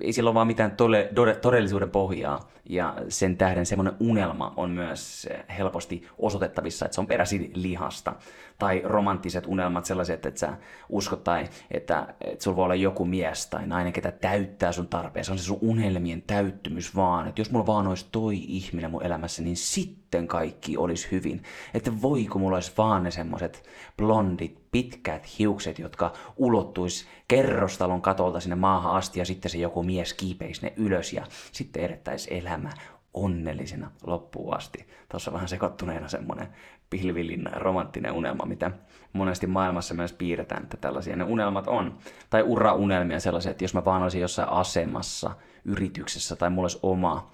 Ei 0.00 0.12
sillä 0.12 0.30
ole 0.30 0.34
vaan 0.34 0.46
mitään 0.46 0.70
tole, 0.70 1.10
todellisuuden 1.40 1.90
pohjaa 1.90 2.48
ja 2.68 2.96
sen 3.08 3.36
tähden 3.36 3.66
semmoinen 3.66 3.94
unelma 4.00 4.54
on 4.56 4.70
myös 4.70 5.28
helposti 5.58 6.06
osoitettavissa, 6.18 6.84
että 6.84 6.94
se 6.94 7.00
on 7.00 7.06
peräisin 7.06 7.50
lihasta. 7.54 8.12
Tai 8.58 8.82
romanttiset 8.84 9.46
unelmat 9.46 9.84
sellaiset, 9.84 10.26
että 10.26 10.40
sä 10.40 10.56
uskot 10.88 11.24
tai 11.24 11.48
että, 11.70 12.14
että 12.20 12.44
sulla 12.44 12.56
voi 12.56 12.64
olla 12.64 12.74
joku 12.74 13.04
mies 13.04 13.46
tai 13.46 13.66
nainen, 13.66 13.92
ketä 13.92 14.12
täyttää 14.12 14.72
sun 14.72 14.88
tarpeen. 14.88 15.24
Se 15.24 15.32
on 15.32 15.38
se 15.38 15.44
sun 15.44 15.58
unelmien 15.60 16.22
täyttymys 16.22 16.96
vaan, 16.96 17.28
että 17.28 17.40
jos 17.40 17.50
mulla 17.50 17.66
vaan 17.66 17.86
olisi 17.86 18.06
toi 18.12 18.36
ihminen 18.36 18.90
mun 18.90 19.06
elämässä, 19.06 19.42
niin 19.42 19.56
sitten 19.56 20.01
kaikki 20.20 20.76
olisi 20.76 21.08
hyvin. 21.10 21.42
Että 21.74 22.02
voi 22.02 22.24
kun 22.24 22.40
mulla 22.40 22.56
olisi 22.56 22.72
vaan 22.78 23.02
ne 23.02 23.10
semmoset 23.10 23.68
blondit, 23.96 24.58
pitkät 24.70 25.38
hiukset, 25.38 25.78
jotka 25.78 26.12
ulottuis 26.36 27.06
kerrostalon 27.28 28.02
katolta 28.02 28.40
sinne 28.40 28.56
maahan 28.56 28.94
asti 28.96 29.18
ja 29.18 29.24
sitten 29.24 29.50
se 29.50 29.58
joku 29.58 29.82
mies 29.82 30.14
kiipeisi 30.14 30.62
ne 30.62 30.72
ylös 30.76 31.12
ja 31.12 31.26
sitten 31.52 31.82
edettäisi 31.82 32.34
elämä 32.34 32.70
onnellisena 33.14 33.90
loppuun 34.06 34.56
asti. 34.56 34.86
Tuossa 35.08 35.32
vähän 35.32 35.48
sekoittuneena 35.48 36.08
semmoinen 36.08 36.48
pilvilinna 36.90 37.50
ja 37.50 37.58
romanttinen 37.58 38.12
unelma, 38.12 38.46
mitä 38.46 38.70
monesti 39.12 39.46
maailmassa 39.46 39.94
myös 39.94 40.12
piirretään, 40.12 40.62
että 40.62 40.76
tällaisia 40.76 41.16
ne 41.16 41.24
unelmat 41.24 41.68
on. 41.68 41.98
Tai 42.30 42.42
uraunelmia 42.42 43.20
sellaisia, 43.20 43.50
että 43.50 43.64
jos 43.64 43.74
mä 43.74 43.84
vaan 43.84 44.02
olisin 44.02 44.20
jossain 44.20 44.48
asemassa, 44.48 45.30
yrityksessä 45.64 46.36
tai 46.36 46.50
mulla 46.50 46.64
olisi 46.64 46.78
oma 46.82 47.30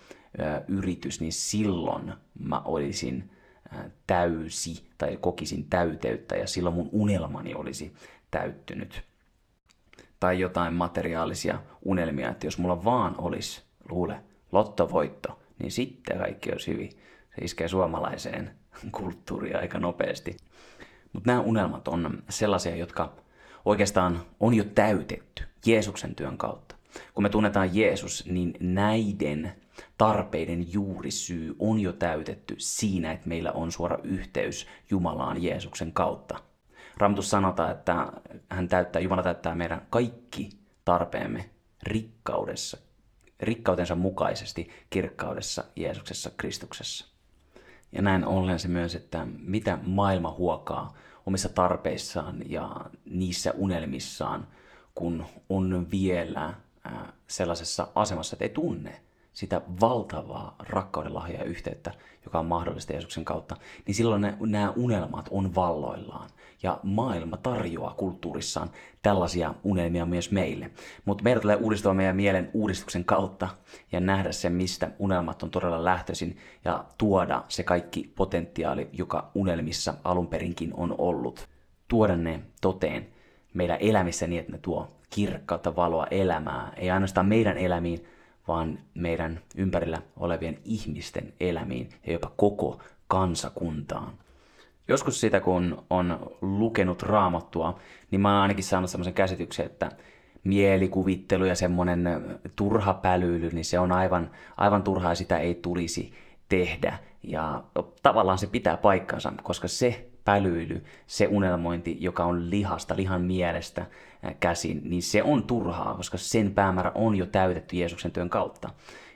yritys, 0.69 1.21
niin 1.21 1.33
silloin 1.33 2.13
mä 2.39 2.61
olisin 2.61 3.31
täysi 4.07 4.89
tai 4.99 5.17
kokisin 5.17 5.65
täyteyttä 5.71 6.37
ja 6.37 6.47
silloin 6.47 6.75
mun 6.75 6.89
unelmani 6.93 7.55
olisi 7.55 7.95
täyttynyt. 8.31 9.03
Tai 10.21 10.41
jotain 10.41 10.75
materiaalisia 10.75 11.59
unelmia, 11.85 12.31
että 12.31 12.47
jos 12.47 12.59
mulla 12.59 12.85
vaan 12.85 13.15
olisi, 13.19 13.63
luule, 13.91 14.21
lottovoitto, 14.53 15.39
niin 15.59 15.71
sitten 15.71 16.19
kaikki 16.19 16.53
olisi 16.53 16.73
hyvin. 16.73 16.91
Se 17.37 17.45
iskee 17.45 17.69
suomalaiseen 17.69 18.51
kulttuuriin 18.93 19.57
aika 19.57 19.79
nopeasti. 19.79 20.37
Mutta 21.13 21.31
nämä 21.31 21.41
unelmat 21.41 21.89
on 21.89 22.23
sellaisia, 22.29 22.77
jotka 22.77 23.13
oikeastaan 23.65 24.23
on 24.41 24.55
jo 24.55 24.65
täytetty 24.65 25.45
Jeesuksen 25.67 26.15
työn 26.15 26.39
kautta. 26.39 26.77
Kun 27.15 27.23
me 27.23 27.29
tunnetaan 27.29 27.77
Jeesus, 27.77 28.27
niin 28.27 28.55
näiden 28.61 29.53
tarpeiden 29.99 30.73
juurisyy 30.73 31.57
on 31.59 31.81
jo 31.81 31.93
täytetty 31.93 32.55
siinä, 32.59 33.13
että 33.13 33.29
meillä 33.29 33.53
on 33.53 33.73
suora 33.73 33.99
yhteys 34.03 34.67
Jumalaan 34.91 35.43
Jeesuksen 35.43 35.93
kautta. 35.93 36.41
Raamattu 36.97 37.23
sanotaan, 37.23 37.71
että 37.71 38.13
hän 38.49 38.69
täyttää, 38.69 39.03
Jumala 39.03 39.23
täyttää 39.23 39.55
meidän 39.55 39.87
kaikki 39.91 40.51
tarpeemme 40.85 41.51
rikkaudessa, 41.83 42.79
rikkautensa 43.41 43.95
mukaisesti 43.95 44.69
kirkkaudessa 44.91 45.65
Jeesuksessa 45.77 46.31
Kristuksessa. 46.37 47.07
Ja 47.93 48.03
näin 48.03 48.25
ollen 48.25 48.59
se 48.59 48.69
myös, 48.69 48.95
että 48.95 49.27
mitä 49.39 49.79
maailma 49.83 50.31
huokaa 50.31 50.95
omissa 51.27 51.49
tarpeissaan 51.49 52.51
ja 52.51 52.77
niissä 53.05 53.53
unelmissaan, 53.57 54.47
kun 54.95 55.25
on 55.49 55.87
vielä 55.91 56.55
sellaisessa 57.27 57.89
asemassa, 57.95 58.35
että 58.35 58.45
ei 58.45 58.49
tunne 58.49 59.01
sitä 59.39 59.61
valtavaa 59.81 60.57
rakkauden 60.59 61.15
lahjaa 61.15 61.43
ja 61.43 61.45
yhteyttä, 61.45 61.93
joka 62.25 62.39
on 62.39 62.47
mahdollista 62.47 62.93
Jeesuksen 62.93 63.25
kautta, 63.25 63.57
niin 63.87 63.95
silloin 63.95 64.23
ne, 64.23 64.37
nämä 64.41 64.73
unelmat 64.77 65.29
on 65.31 65.55
valloillaan. 65.55 66.31
Ja 66.63 66.81
maailma 66.83 67.37
tarjoaa 67.37 67.95
kulttuurissaan 67.95 68.71
tällaisia 69.03 69.55
unelmia 69.65 70.07
myös 70.07 70.31
meille. 70.31 70.71
Mutta 71.05 71.25
meidän 71.25 71.43
tulee 71.43 71.57
uudistua 71.57 71.95
meidän 71.95 72.17
mielen 72.17 72.51
uudistuksen 72.55 73.05
kautta 73.05 73.49
ja 73.93 74.01
nähdä 74.01 74.33
se, 74.33 74.51
mistä 74.51 74.91
unelmat 74.99 75.43
on 75.43 75.51
todella 75.51 75.85
lähtöisin 75.85 76.37
ja 76.65 76.85
tuoda 76.99 77.45
se 77.49 77.63
kaikki 77.63 78.13
potentiaali, 78.17 78.89
joka 78.93 79.31
unelmissa 79.35 79.95
alunperinkin 80.05 80.75
on 80.75 80.95
ollut. 80.99 81.49
Tuoda 81.89 82.17
ne 82.17 82.43
toteen 82.61 83.09
meidän 83.55 83.79
elämissä 83.81 84.27
niin, 84.27 84.41
että 84.41 84.53
ne 84.53 84.59
tuo 84.59 84.89
kirkkautta, 85.11 85.77
valoa, 85.77 86.07
elämää, 86.07 86.73
ei 86.77 86.91
ainoastaan 86.91 87.27
meidän 87.27 87.59
elämiin, 87.59 88.07
vaan 88.49 88.79
meidän 88.95 89.41
ympärillä 89.57 90.03
olevien 90.17 90.59
ihmisten 90.65 91.33
elämiin 91.41 91.89
ja 92.07 92.13
jopa 92.13 92.33
koko 92.37 92.81
kansakuntaan. 93.09 94.13
Joskus 94.89 95.21
sitä, 95.21 95.41
kun 95.41 95.85
on 95.91 96.37
lukenut 96.41 97.03
raamattua, 97.03 97.79
niin 98.11 98.21
mä 98.21 98.33
oon 98.33 98.43
ainakin 98.43 98.65
saanut 98.65 98.91
semmoisen 98.91 99.15
käsityksen, 99.15 99.67
että 99.67 99.93
mielikuvittelu 100.45 101.45
ja 101.45 101.55
semmoinen 101.55 102.05
turha 102.57 102.95
pälyily, 102.95 103.51
niin 103.53 103.65
se 103.65 103.79
on 103.79 103.93
aivan, 103.93 104.31
aivan 104.57 104.83
turhaa 104.83 105.15
sitä 105.15 105.39
ei 105.39 105.55
tulisi 105.55 106.13
tehdä. 106.49 106.99
Ja 107.23 107.65
tavallaan 108.03 108.39
se 108.39 108.47
pitää 108.47 108.77
paikkansa, 108.77 109.33
koska 109.43 109.69
se 109.69 110.11
pälyily, 110.25 110.85
se 111.07 111.27
unelmointi, 111.27 111.97
joka 112.01 112.25
on 112.25 112.51
lihasta, 112.51 112.97
lihan 112.97 113.23
mielestä 113.23 113.87
käsin, 114.41 114.81
niin 114.85 115.03
se 115.03 115.23
on 115.23 115.43
turhaa, 115.43 115.95
koska 115.95 116.19
sen 116.19 116.55
päämäärä 116.55 116.93
on 116.95 117.17
jo 117.17 117.27
täytetty 117.27 117.77
Jeesuksen 117.77 118.13
työn 118.13 118.31
kautta. 118.31 118.71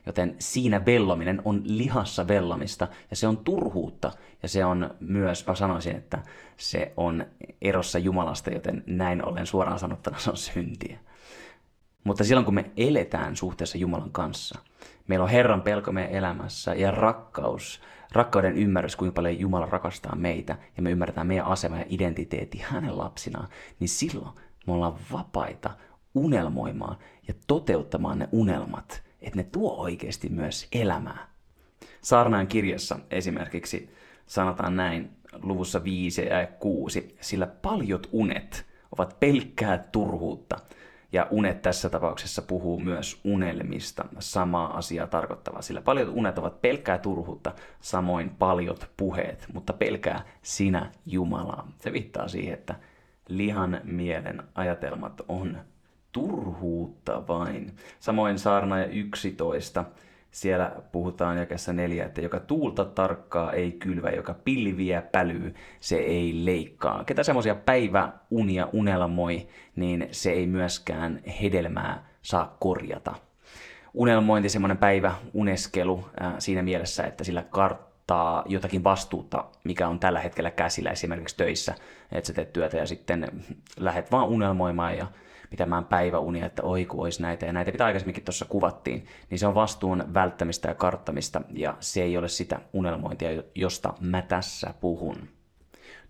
Joten 0.06 0.36
siinä 0.38 0.86
vellominen 0.86 1.42
on 1.44 1.62
lihassa 1.64 2.28
vellomista 2.28 2.88
ja 3.10 3.16
se 3.16 3.26
on 3.26 3.36
turhuutta 3.36 4.12
ja 4.42 4.48
se 4.48 4.64
on 4.64 4.94
myös, 5.00 5.46
mä 5.46 5.54
sanoisin, 5.54 5.96
että 5.96 6.18
se 6.56 6.92
on 6.96 7.26
erossa 7.62 7.98
Jumalasta, 7.98 8.50
joten 8.50 8.84
näin 8.86 9.24
ollen 9.28 9.46
suoraan 9.46 9.78
sanottuna 9.78 10.18
se 10.18 10.30
on 10.30 10.36
syntiä. 10.36 10.98
Mutta 12.04 12.24
silloin 12.24 12.44
kun 12.44 12.54
me 12.54 12.70
eletään 12.76 13.36
suhteessa 13.36 13.78
Jumalan 13.78 14.12
kanssa, 14.12 14.58
meillä 15.08 15.24
on 15.24 15.30
Herran 15.30 15.62
pelko 15.62 15.92
meidän 15.92 16.12
elämässä 16.12 16.74
ja 16.74 16.90
rakkaus, 16.90 17.80
rakkauden 18.12 18.56
ymmärrys, 18.56 18.96
kuinka 18.96 19.14
paljon 19.14 19.38
Jumala 19.38 19.66
rakastaa 19.66 20.16
meitä 20.16 20.56
ja 20.76 20.82
me 20.82 20.90
ymmärretään 20.90 21.26
meidän 21.26 21.46
asema 21.46 21.78
ja 21.78 21.84
identiteetti 21.88 22.58
hänen 22.58 22.98
lapsinaan, 22.98 23.48
niin 23.80 23.88
silloin 23.88 24.34
me 24.66 24.72
ollaan 24.72 24.96
vapaita 25.12 25.70
unelmoimaan 26.14 26.96
ja 27.28 27.34
toteuttamaan 27.46 28.18
ne 28.18 28.28
unelmat, 28.32 29.02
että 29.20 29.36
ne 29.36 29.42
tuo 29.42 29.76
oikeasti 29.76 30.28
myös 30.28 30.68
elämää. 30.72 31.28
Saarnaan 32.00 32.46
kirjassa 32.46 32.98
esimerkiksi 33.10 33.90
sanotaan 34.26 34.76
näin 34.76 35.10
luvussa 35.42 35.84
5 35.84 36.26
ja 36.26 36.46
6, 36.46 37.16
sillä 37.20 37.46
paljot 37.46 38.08
unet 38.12 38.66
ovat 38.92 39.20
pelkkää 39.20 39.78
turhuutta– 39.78 40.56
ja 41.12 41.26
unet 41.30 41.62
tässä 41.62 41.90
tapauksessa 41.90 42.42
puhuu 42.42 42.80
myös 42.80 43.20
unelmista, 43.24 44.04
samaa 44.18 44.76
asiaa 44.76 45.06
tarkoittavaa, 45.06 45.62
sillä 45.62 45.80
paljon 45.80 46.08
unet 46.08 46.38
ovat 46.38 46.60
pelkkää 46.60 46.98
turhuutta, 46.98 47.52
samoin 47.80 48.30
paljot 48.30 48.90
puheet, 48.96 49.46
mutta 49.52 49.72
pelkää 49.72 50.24
sinä 50.42 50.90
Jumalaa. 51.06 51.68
Se 51.80 51.92
viittaa 51.92 52.28
siihen, 52.28 52.54
että 52.54 52.74
lihan 53.28 53.80
mielen 53.84 54.42
ajatelmat 54.54 55.20
on 55.28 55.58
turhuutta 56.12 57.26
vain. 57.28 57.76
Samoin 58.00 58.38
saarna 58.38 58.78
ja 58.78 58.86
11 58.86 59.84
siellä 60.30 60.72
puhutaan 60.92 61.38
jakessa 61.38 61.72
neljä, 61.72 62.04
että 62.04 62.20
joka 62.20 62.40
tuulta 62.40 62.84
tarkkaa 62.84 63.52
ei 63.52 63.72
kylvä, 63.72 64.10
joka 64.10 64.34
pilviä 64.34 65.02
pälyy, 65.02 65.54
se 65.80 65.96
ei 65.96 66.44
leikkaa. 66.44 67.04
Ketä 67.04 67.22
semmoisia 67.22 67.54
päiväunia 67.54 68.68
unelmoi, 68.72 69.46
niin 69.76 70.08
se 70.10 70.30
ei 70.30 70.46
myöskään 70.46 71.20
hedelmää 71.42 72.06
saa 72.22 72.56
korjata. 72.60 73.14
Unelmointi, 73.94 74.48
semmoinen 74.48 74.78
päivä 74.78 75.14
uneskelu 75.34 76.04
äh, 76.22 76.34
siinä 76.38 76.62
mielessä, 76.62 77.04
että 77.04 77.24
sillä 77.24 77.42
karttaa 78.06 78.44
jotakin 78.46 78.84
vastuuta, 78.84 79.44
mikä 79.64 79.88
on 79.88 79.98
tällä 79.98 80.20
hetkellä 80.20 80.50
käsillä 80.50 80.90
esimerkiksi 80.90 81.36
töissä, 81.36 81.74
että 82.12 82.26
sä 82.26 82.32
teet 82.32 82.52
työtä 82.52 82.76
ja 82.76 82.86
sitten 82.86 83.44
lähdet 83.76 84.12
vaan 84.12 84.28
unelmoimaan 84.28 84.96
ja 84.96 85.06
pitämään 85.50 85.84
päiväunia, 85.84 86.46
että 86.46 86.62
oi 86.62 86.84
kun 86.84 87.00
olisi 87.00 87.22
näitä 87.22 87.46
ja 87.46 87.52
näitä, 87.52 87.70
mitä 87.70 87.84
aikaisemminkin 87.84 88.24
tuossa 88.24 88.44
kuvattiin, 88.44 89.06
niin 89.30 89.38
se 89.38 89.46
on 89.46 89.54
vastuun 89.54 90.04
välttämistä 90.14 90.68
ja 90.68 90.74
karttamista 90.74 91.42
ja 91.52 91.76
se 91.80 92.02
ei 92.02 92.16
ole 92.16 92.28
sitä 92.28 92.60
unelmointia, 92.72 93.42
josta 93.54 93.94
mä 94.00 94.22
tässä 94.22 94.74
puhun. 94.80 95.28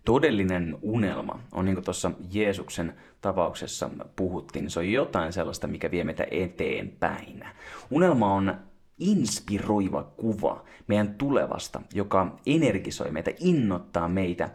Todellinen 0.05 0.77
unelma 0.81 1.39
on 1.53 1.65
niin 1.65 1.75
kuin 1.75 1.85
tuossa 1.85 2.11
Jeesuksen 2.31 2.93
tapauksessa 3.21 3.89
puhuttiin, 4.15 4.69
se 4.69 4.79
on 4.79 4.91
jotain 4.91 5.33
sellaista, 5.33 5.67
mikä 5.67 5.91
vie 5.91 6.03
meitä 6.03 6.25
eteenpäin. 6.31 7.43
Unelma 7.91 8.33
on 8.33 8.55
inspiroiva 9.03 10.03
kuva 10.03 10.63
meidän 10.87 11.15
tulevasta, 11.15 11.81
joka 11.93 12.37
energisoi 12.45 13.11
meitä, 13.11 13.31
innottaa 13.39 14.09
meitä 14.09 14.49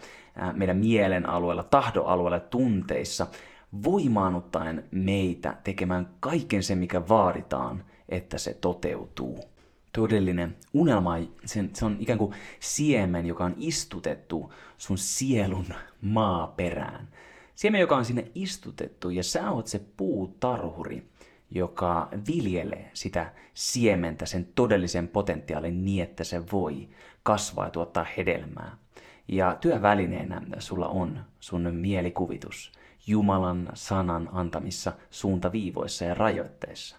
meidän 0.52 0.76
mielen 0.76 1.28
alueella, 1.28 1.62
tahdoalueella, 1.62 2.40
tunteissa 2.40 3.26
voimaannuttaen 3.84 4.84
meitä 4.90 5.56
tekemään 5.64 6.08
kaiken 6.20 6.62
sen, 6.62 6.78
mikä 6.78 7.08
vaaditaan, 7.08 7.84
että 8.08 8.38
se 8.38 8.54
toteutuu. 8.54 9.38
Todellinen 9.92 10.56
unelma, 10.74 11.16
sen, 11.44 11.70
se 11.74 11.84
on 11.84 11.96
ikään 12.00 12.18
kuin 12.18 12.34
siemen, 12.60 13.26
joka 13.26 13.44
on 13.44 13.54
istutettu 13.56 14.52
sun 14.76 14.98
sielun 14.98 15.66
maaperään. 16.02 17.08
Siemen, 17.54 17.80
joka 17.80 17.96
on 17.96 18.04
sinne 18.04 18.30
istutettu 18.34 19.10
ja 19.10 19.22
sä 19.22 19.50
oot 19.50 19.66
se 19.66 19.80
puutarhuri, 19.96 21.08
joka 21.50 22.08
viljelee 22.28 22.90
sitä 22.94 23.32
siementä, 23.54 24.26
sen 24.26 24.48
todellisen 24.54 25.08
potentiaalin 25.08 25.84
niin, 25.84 26.02
että 26.02 26.24
se 26.24 26.42
voi 26.52 26.88
kasvaa 27.22 27.64
ja 27.64 27.70
tuottaa 27.70 28.06
hedelmää. 28.16 28.76
Ja 29.28 29.56
työvälineenä 29.60 30.42
sulla 30.58 30.88
on 30.88 31.20
sun 31.40 31.74
mielikuvitus, 31.74 32.72
Jumalan 33.06 33.68
sanan 33.74 34.28
antamissa 34.32 34.92
suuntaviivoissa 35.10 36.04
ja 36.04 36.14
rajoitteissa. 36.14 36.96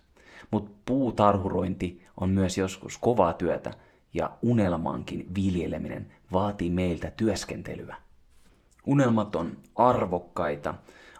Mutta 0.51 0.71
puutarhurointi 0.85 2.05
on 2.17 2.29
myös 2.29 2.57
joskus 2.57 2.97
kovaa 2.97 3.33
työtä 3.33 3.73
ja 4.13 4.31
unelmankin 4.41 5.27
viljeleminen 5.35 6.11
vaatii 6.31 6.69
meiltä 6.69 7.11
työskentelyä. 7.11 7.95
Unelmat 8.85 9.35
on 9.35 9.57
arvokkaita 9.75 10.73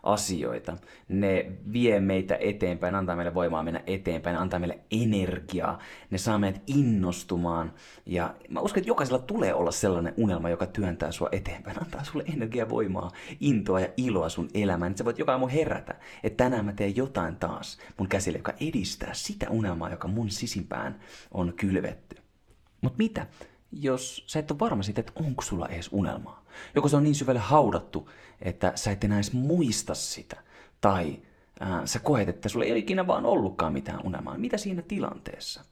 asioita. 0.04 0.78
Ne 1.08 1.52
vie 1.74 2.00
meitä 2.00 2.38
eteenpäin, 2.40 2.96
antaa 2.96 3.16
meille 3.16 3.34
voimaa 3.34 3.64
mennä 3.64 3.84
eteenpäin, 3.88 4.38
antaa 4.38 4.60
meille 4.60 4.80
energiaa. 4.92 5.80
Ne 6.10 6.18
saa 6.18 6.38
meidät 6.38 6.62
innostumaan. 6.68 7.74
Ja 8.06 8.36
mä 8.50 8.60
uskon, 8.60 8.82
että 8.82 8.90
jokaisella 8.90 9.20
tulee 9.20 9.54
olla 9.54 9.72
sellainen 9.72 10.14
unelma, 10.18 10.50
joka 10.50 10.66
työntää 10.66 11.12
sua 11.12 11.30
eteenpäin, 11.32 11.82
antaa 11.84 12.04
sulle 12.04 12.24
energiaa, 12.34 12.70
voimaa, 12.70 13.12
intoa 13.40 13.80
ja 13.80 13.88
iloa 13.98 14.30
sun 14.30 14.50
elämään. 14.54 14.92
Että 14.92 14.98
sä 14.98 15.06
voit 15.06 15.20
joka 15.20 15.32
aamu 15.32 15.48
herätä, 15.48 15.96
että 16.24 16.44
tänään 16.44 16.66
mä 16.66 16.74
teen 16.74 16.96
jotain 16.96 17.36
taas 17.36 17.78
mun 17.98 18.08
käsille, 18.08 18.38
joka 18.38 18.54
edistää 18.62 19.14
sitä 19.14 19.50
unelmaa, 19.50 19.90
joka 19.90 20.08
mun 20.08 20.30
sisimpään 20.30 21.00
on 21.32 21.54
kylvetty. 21.54 22.16
Mutta 22.82 22.98
mitä, 22.98 23.28
jos 23.72 24.24
sä 24.28 24.40
et 24.40 24.52
ole 24.52 24.60
varma 24.60 24.84
siitä, 24.84 25.02
että 25.02 25.14
onko 25.16 25.42
sulla 25.42 25.68
edes 25.68 25.90
unelmaa? 25.92 26.46
Joko 26.76 26.88
se 26.88 26.96
on 26.96 27.04
niin 27.04 27.16
syvälle 27.16 27.40
haudattu, 27.40 28.10
että 28.42 28.72
sä 28.76 28.92
et 28.92 29.04
enää 29.04 29.18
edes 29.18 29.34
muista 29.34 29.96
sitä, 29.96 30.38
tai 30.82 31.20
äh, 31.62 31.82
sä 31.86 32.00
koet, 32.00 32.30
että 32.30 32.50
sulla 32.50 32.66
ei 32.66 32.72
ole 32.72 32.80
ikinä 32.80 33.08
vaan 33.08 33.26
ollutkaan 33.26 33.74
mitään 33.74 34.06
unelmaa. 34.06 34.38
Mitä 34.38 34.58
siinä 34.58 34.82
tilanteessa? 34.82 35.66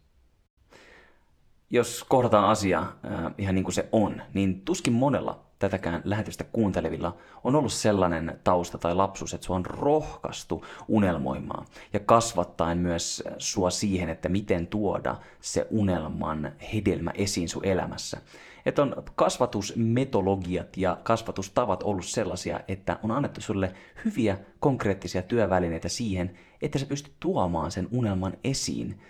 Jos 1.70 2.06
kohdataan 2.10 2.50
asia 2.50 2.80
äh, 2.80 3.34
ihan 3.38 3.56
niin 3.56 3.64
kuin 3.64 3.74
se 3.74 3.90
on, 3.92 4.22
niin 4.34 4.62
tuskin 4.62 4.94
monella 4.94 5.47
tätäkään 5.60 6.02
lähetystä 6.06 6.44
kuuntelevilla 6.44 7.18
on 7.44 7.56
ollut 7.56 7.74
sellainen 7.74 8.40
tausta 8.44 8.78
tai 8.78 8.96
lapsuus, 8.96 9.34
että 9.34 9.46
sua 9.46 9.56
on 9.56 9.66
rohkaistu 9.66 10.66
unelmoimaan 10.88 11.66
ja 11.94 12.00
kasvattaen 12.00 12.78
myös 12.78 13.24
sua 13.38 13.70
siihen, 13.70 14.10
että 14.10 14.30
miten 14.30 14.68
tuoda 14.68 15.16
se 15.42 15.68
unelman 15.70 16.52
hedelmä 16.74 17.12
esiin 17.16 17.50
sun 17.50 17.66
elämässä. 17.66 18.22
Että 18.66 18.82
on 18.82 19.04
kasvatusmetologiat 19.16 20.78
ja 20.78 20.98
kasvatustavat 21.04 21.84
ollut 21.84 22.06
sellaisia, 22.06 22.60
että 22.68 23.00
on 23.04 23.12
annettu 23.12 23.42
sulle 23.42 23.74
hyviä 24.06 24.38
konkreettisia 24.60 25.22
työvälineitä 25.22 25.90
siihen, 25.90 26.38
että 26.62 26.80
sä 26.80 26.86
pystyt 26.86 27.14
tuomaan 27.20 27.72
sen 27.72 27.88
unelman 27.92 28.34
esiin 28.44 29.02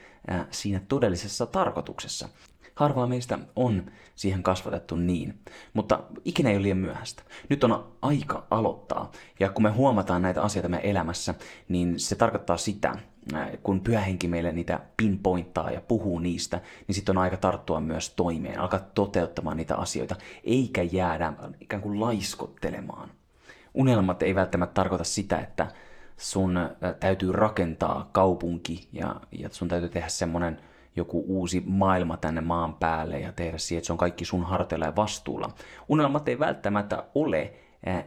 siinä 0.52 0.82
todellisessa 0.88 1.46
tarkoituksessa. 1.46 2.30
Harvaa 2.78 3.08
meistä 3.08 3.40
on 3.56 3.92
siihen 4.16 4.44
kasvatettu 4.44 4.96
niin, 4.96 5.40
mutta 5.74 6.00
ikinä 6.26 6.50
ei 6.50 6.56
ole 6.56 6.64
liian 6.64 6.78
myöhäistä. 6.78 7.24
Nyt 7.50 7.64
on 7.64 7.94
aika 8.02 8.48
aloittaa, 8.52 9.12
ja 9.40 9.50
kun 9.50 9.64
me 9.64 9.70
huomataan 9.70 10.22
näitä 10.22 10.42
asioita 10.42 10.70
meidän 10.70 10.90
elämässä, 10.90 11.36
niin 11.70 12.00
se 12.00 12.16
tarkoittaa 12.16 12.58
sitä, 12.58 12.96
kun 13.64 13.82
pyhähenki 13.82 14.28
meille 14.28 14.52
niitä 14.52 14.80
pinpointtaa 14.98 15.72
ja 15.72 15.82
puhuu 15.82 16.20
niistä, 16.20 16.62
niin 16.88 16.96
sitten 16.96 17.18
on 17.18 17.24
aika 17.24 17.38
tarttua 17.38 17.80
myös 17.80 18.10
toimeen, 18.10 18.60
alkaa 18.60 18.80
toteuttamaan 18.80 19.58
niitä 19.58 19.76
asioita, 19.76 20.16
eikä 20.44 20.84
jäädä 20.84 21.34
ikään 21.62 21.82
kuin 21.82 22.00
laiskottelemaan. 22.00 23.10
Unelmat 23.74 24.24
ei 24.24 24.36
välttämättä 24.36 24.74
tarkoita 24.74 25.04
sitä, 25.04 25.40
että 25.40 25.68
sun 26.18 26.60
täytyy 27.00 27.32
rakentaa 27.32 28.10
kaupunki 28.12 28.88
ja, 28.92 29.16
ja 29.32 29.50
sun 29.52 29.68
täytyy 29.68 29.90
tehdä 29.90 30.08
semmoinen 30.08 30.62
joku 30.98 31.24
uusi 31.28 31.64
maailma 31.66 32.18
tänne 32.18 32.42
maan 32.42 32.74
päälle 32.74 33.20
ja 33.20 33.32
tehdä 33.32 33.58
siihen, 33.58 33.80
että 33.80 33.86
se 33.86 33.94
on 33.94 33.98
kaikki 33.98 34.26
sun 34.26 34.44
harteilla 34.44 34.86
ja 34.86 34.96
vastuulla. 34.96 35.50
Unelmat 35.90 36.28
ei 36.28 36.40
välttämättä 36.40 37.04
ole 37.16 37.54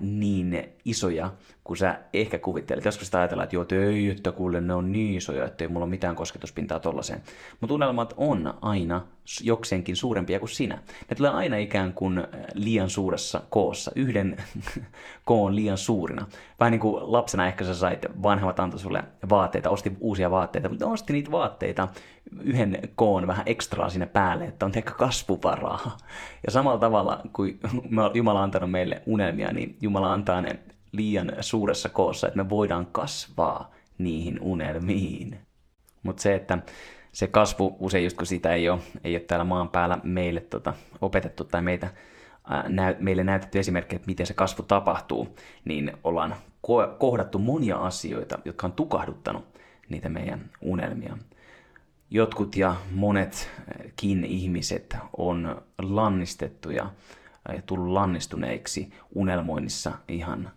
niin 0.00 0.68
isoja 0.84 1.30
kuin 1.64 1.76
sä 1.76 1.98
ehkä 2.12 2.38
kuvittelet. 2.38 2.84
Joskus 2.84 3.06
sitä 3.06 3.18
ajatellaan, 3.18 3.44
että 3.44 3.56
joo, 3.56 3.66
ei, 3.70 4.16
kuule, 4.36 4.60
ne 4.60 4.74
on 4.74 4.92
niin 4.92 5.16
isoja, 5.16 5.44
että 5.44 5.64
ei 5.64 5.68
mulla 5.68 5.84
ole 5.84 5.90
mitään 5.90 6.16
kosketuspintaa 6.16 6.80
tollaiseen. 6.80 7.22
Mutta 7.60 7.74
unelmat 7.74 8.14
on 8.16 8.54
aina 8.60 9.06
jokseenkin 9.42 9.96
suurempia 9.96 10.38
kuin 10.38 10.48
sinä. 10.48 10.74
Ne 11.10 11.16
tulee 11.16 11.30
aina 11.30 11.56
ikään 11.56 11.92
kuin 11.92 12.24
liian 12.54 12.90
suuressa 12.90 13.42
koossa, 13.50 13.92
yhden 13.94 14.36
koon 15.24 15.56
liian 15.56 15.78
suurina. 15.78 16.26
Vähän 16.60 16.70
niin 16.70 16.80
kuin 16.80 17.12
lapsena 17.12 17.46
ehkä 17.46 17.64
sä 17.64 17.74
sait, 17.74 18.06
vanhemmat 18.22 18.60
antoi 18.60 18.80
sulle 18.80 19.04
vaatteita, 19.30 19.70
osti 19.70 19.92
uusia 20.00 20.30
vaatteita, 20.30 20.68
mutta 20.68 20.86
osti 20.86 21.12
niitä 21.12 21.30
vaatteita 21.30 21.88
yhden 22.42 22.78
koon 22.94 23.26
vähän 23.26 23.42
ekstraa 23.46 23.90
sinne 23.90 24.06
päälle, 24.06 24.44
että 24.44 24.66
on 24.66 24.72
ehkä 24.76 24.90
kasvuvaraa. 24.90 25.96
Ja 26.46 26.52
samalla 26.52 26.78
tavalla 26.78 27.20
kuin 27.32 27.60
Jumala 28.14 28.38
on 28.38 28.44
antanut 28.44 28.70
meille 28.70 29.02
unelmia, 29.06 29.52
niin 29.52 29.76
Jumala 29.80 30.12
antaa 30.12 30.40
ne 30.40 30.58
liian 30.92 31.32
suuressa 31.40 31.88
koossa, 31.88 32.26
että 32.26 32.42
me 32.42 32.50
voidaan 32.50 32.86
kasvaa 32.86 33.70
niihin 33.98 34.40
unelmiin. 34.40 35.38
Mutta 36.02 36.22
se, 36.22 36.34
että 36.34 36.58
se 37.12 37.26
kasvu, 37.26 37.76
usein 37.78 38.04
just 38.04 38.16
kun 38.16 38.26
sitä 38.26 38.54
ei 38.54 38.68
ole, 38.68 38.80
ei 39.04 39.14
ole 39.14 39.20
täällä 39.20 39.44
maan 39.44 39.68
päällä 39.68 39.98
meille 40.02 40.40
tota, 40.40 40.74
opetettu 41.00 41.44
tai 41.44 41.62
meitä, 41.62 41.90
ää, 42.48 42.68
näy, 42.68 42.96
meille 42.98 43.24
näytetty 43.24 43.58
esimerkkejä, 43.58 43.96
että 43.96 44.06
miten 44.06 44.26
se 44.26 44.34
kasvu 44.34 44.62
tapahtuu, 44.62 45.36
niin 45.64 45.92
ollaan 46.04 46.34
ko- 46.66 46.96
kohdattu 46.98 47.38
monia 47.38 47.76
asioita, 47.76 48.38
jotka 48.44 48.66
on 48.66 48.72
tukahduttanut 48.72 49.44
niitä 49.88 50.08
meidän 50.08 50.50
unelmia. 50.60 51.18
Jotkut 52.10 52.56
ja 52.56 52.76
monetkin 52.94 54.24
ihmiset 54.24 54.96
on 55.16 55.62
lannistettu 55.82 56.70
ja 56.70 56.90
tullut 57.66 57.92
lannistuneiksi 57.92 58.92
unelmoinnissa 59.14 59.92
ihan 60.08 60.50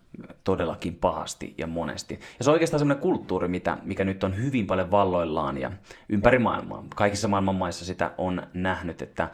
todellakin 0.44 0.94
pahasti 0.94 1.54
ja 1.58 1.66
monesti. 1.66 2.20
Ja 2.38 2.44
se 2.44 2.50
on 2.50 2.52
oikeastaan 2.52 2.78
semmoinen 2.78 3.02
kulttuuri, 3.02 3.48
mitä, 3.48 3.78
mikä 3.82 4.04
nyt 4.04 4.24
on 4.24 4.36
hyvin 4.36 4.66
paljon 4.66 4.90
valloillaan 4.90 5.58
ja 5.58 5.70
ympäri 6.08 6.38
maailmaa. 6.38 6.84
Kaikissa 6.96 7.28
maailman 7.28 7.54
maissa 7.54 7.84
sitä 7.84 8.12
on 8.18 8.42
nähnyt, 8.54 9.02
että 9.02 9.30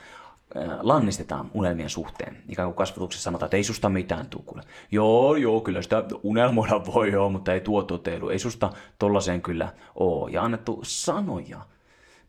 lannistetaan 0.80 1.50
unelmien 1.54 1.90
suhteen. 1.90 2.37
Ikään 2.48 2.68
kuin 2.68 2.76
kasvatuksessa 2.76 3.24
sanotaan, 3.24 3.46
että 3.46 3.56
ei 3.56 3.64
susta 3.64 3.88
mitään 3.88 4.26
tule. 4.26 4.62
Joo, 4.90 5.37
joo, 5.37 5.61
kyllä 5.61 5.83
sitä 5.83 6.04
unelmoida 6.22 6.80
voi 6.94 7.12
joo, 7.12 7.30
mutta 7.30 7.54
ei 7.54 7.61
tuo 7.61 7.83
toteudu. 7.83 8.28
Ei 8.28 8.38
susta 8.38 8.72
tollaiseen 8.98 9.42
kyllä 9.42 9.72
oo. 9.94 10.28
Ja 10.28 10.44
annettu 10.44 10.80
sanoja 10.83 11.61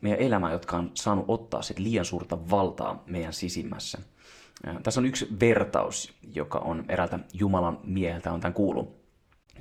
meidän 0.02 0.20
elämään, 0.20 0.54
jotka 0.54 0.78
on 0.78 0.92
saanut 0.94 1.26
ottaa 1.28 1.62
sit 1.62 1.80
liian 1.80 2.06
suurta 2.06 2.50
valtaa 2.50 3.04
meidän 3.06 3.34
sisimmässä. 3.34 3.98
Tässä 4.84 5.02
on 5.02 5.06
yksi 5.06 5.28
vertaus, 5.40 6.14
joka 6.36 6.60
on 6.60 6.86
eräältä 6.90 7.20
Jumalan 7.34 7.80
mieheltä, 7.84 8.34
on 8.34 8.40
tämän 8.40 8.54
kuullut. 8.54 9.02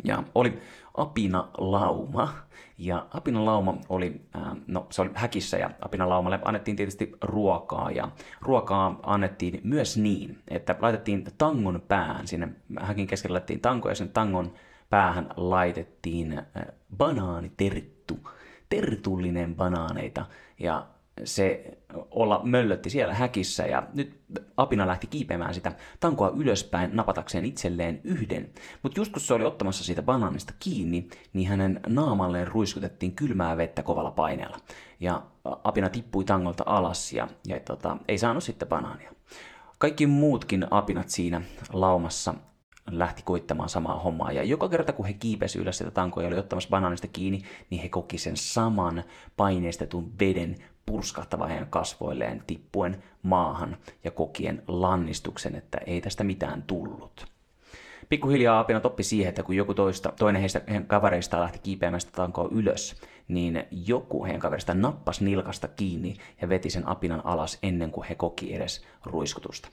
Ja 0.05 0.23
oli 0.35 0.59
apina 0.95 1.49
lauma. 1.59 2.35
Ja 2.79 3.07
apina 3.15 3.45
lauma 3.45 3.79
oli, 3.89 4.21
no 4.67 4.87
se 4.91 5.03
oli 5.03 5.11
häkissä 5.15 5.57
ja 5.57 5.71
apina 5.81 6.09
laumalle 6.09 6.41
annettiin 6.45 6.77
tietysti 6.77 7.13
ruokaa. 7.23 7.91
Ja 7.91 8.09
ruokaa 8.41 9.01
annettiin 9.03 9.61
myös 9.65 9.97
niin, 9.97 10.39
että 10.49 10.77
laitettiin 10.81 11.25
tangon 11.39 11.83
päähän, 11.89 12.27
sinne 12.27 12.49
häkin 12.81 13.07
keskellä 13.07 13.35
laitettiin 13.35 13.61
tanko 13.61 13.89
ja 13.89 13.95
sen 13.95 14.09
tangon 14.09 14.53
päähän 14.91 15.29
laitettiin 15.37 16.43
banaaniterttu, 16.97 18.19
tertullinen 18.71 19.55
banaaneita. 19.55 20.27
Ja 20.59 20.87
se 21.25 21.79
olla 22.11 22.41
möllötti 22.45 22.91
siellä 22.91 23.15
häkissä 23.15 23.67
ja 23.67 23.83
nyt 23.95 24.21
apina 24.57 24.87
lähti 24.87 25.07
kiipeämään 25.07 25.55
sitä 25.55 25.73
tankoa 26.01 26.33
ylöspäin 26.37 26.91
napatakseen 26.97 27.45
itselleen 27.45 28.01
yhden. 28.05 28.51
Mutta 28.83 29.01
just 29.01 29.13
kun 29.13 29.21
se 29.21 29.35
oli 29.35 29.45
ottamassa 29.45 29.85
siitä 29.85 30.03
banaanista 30.03 30.53
kiinni, 30.59 31.09
niin 31.33 31.49
hänen 31.49 31.81
naamalleen 31.87 32.49
ruiskutettiin 32.49 33.13
kylmää 33.13 33.57
vettä 33.57 33.83
kovalla 33.83 34.11
paineella. 34.11 34.59
Ja 35.01 35.23
apina 35.45 35.89
tippui 35.89 36.25
tangolta 36.25 36.65
alas 36.67 37.13
ja, 37.13 37.29
ja 37.47 37.61
tota, 37.61 37.97
ei 38.09 38.19
saanut 38.19 38.45
sitten 38.45 38.69
banaania. 38.69 39.13
Kaikki 39.79 40.07
muutkin 40.07 40.67
apinat 40.71 41.09
siinä 41.09 41.43
laumassa 41.73 42.35
lähti 42.91 43.23
koittamaan 43.23 43.69
samaa 43.69 43.99
hommaa. 43.99 44.33
Ja 44.33 44.43
joka 44.43 44.69
kerta, 44.69 44.93
kun 44.93 45.07
he 45.07 45.13
kiipesi 45.13 45.59
ylös 45.59 45.79
sitä 45.79 45.91
tankoa 45.91 46.23
ja 46.23 46.29
oli 46.29 46.39
ottamassa 46.39 46.71
banaanista 46.71 47.07
kiinni, 47.07 47.43
niin 47.71 47.83
he 47.83 47.89
koki 47.89 48.19
sen 48.19 48.37
saman 48.37 49.05
paineistetun 49.37 50.13
veden 50.21 50.57
purskahtava 50.87 51.47
heidän 51.47 51.67
kasvoilleen 51.71 52.43
tippuen 52.47 53.03
maahan 53.23 53.77
ja 54.05 54.11
kokien 54.11 54.63
lannistuksen, 54.69 55.55
että 55.55 55.79
ei 55.87 56.01
tästä 56.01 56.25
mitään 56.25 56.63
tullut. 56.63 57.27
Pikkuhiljaa 58.09 58.61
apinat 58.61 58.87
oppi 58.87 59.03
siihen, 59.03 59.29
että 59.29 59.43
kun 59.43 59.57
joku 59.57 59.75
toista, 59.75 60.13
toinen 60.19 60.41
heistä 60.41 60.61
heidän 60.69 60.87
kavereista 60.87 61.41
lähti 61.41 61.59
kiipeämästä 61.59 62.13
tankoa 62.13 62.49
ylös, 62.53 63.01
niin 63.29 63.65
joku 63.71 64.25
heidän 64.25 64.41
kaverista 64.41 64.75
nappasi 64.75 65.25
nilkasta 65.25 65.69
kiinni 65.69 66.17
ja 66.41 66.49
veti 66.49 66.71
sen 66.71 66.89
apinan 66.89 67.27
alas 67.27 67.59
ennen 67.63 67.91
kuin 67.91 68.07
he 68.07 68.15
koki 68.15 68.55
edes 68.55 68.87
ruiskutusta. 69.05 69.69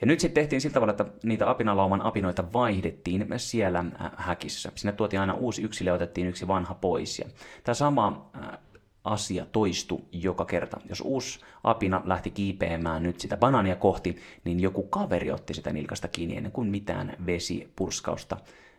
Ja 0.00 0.06
nyt 0.06 0.20
sitten 0.20 0.42
tehtiin 0.42 0.60
sillä 0.60 0.74
tavalla, 0.74 0.90
että 0.90 1.06
niitä 1.22 1.50
apinalauman 1.50 2.02
apinoita 2.02 2.52
vaihdettiin 2.52 3.26
siellä 3.36 3.78
äh, 3.78 4.10
häkissä. 4.16 4.72
Sinne 4.74 4.92
tuotiin 4.92 5.20
aina 5.20 5.34
uusi 5.34 5.62
yksilö 5.62 5.90
ja 5.90 5.94
otettiin 5.94 6.26
yksi 6.26 6.48
vanha 6.48 6.74
pois. 6.74 7.18
Ja 7.18 7.24
tämä 7.64 7.74
sama 7.74 8.30
äh, 8.36 8.58
asia 9.04 9.46
toistu 9.52 10.08
joka 10.12 10.44
kerta. 10.44 10.80
Jos 10.88 11.00
uusi 11.00 11.40
apina 11.64 12.02
lähti 12.04 12.30
kiipeämään 12.30 13.02
nyt 13.02 13.20
sitä 13.20 13.36
banaania 13.36 13.76
kohti, 13.76 14.16
niin 14.44 14.60
joku 14.60 14.82
kaveri 14.82 15.30
otti 15.30 15.54
sitä 15.54 15.72
nilkasta 15.72 16.08
kiinni 16.08 16.36
ennen 16.36 16.52
kuin 16.52 16.68
mitään 16.68 17.16
vesipurskausta 17.26 18.36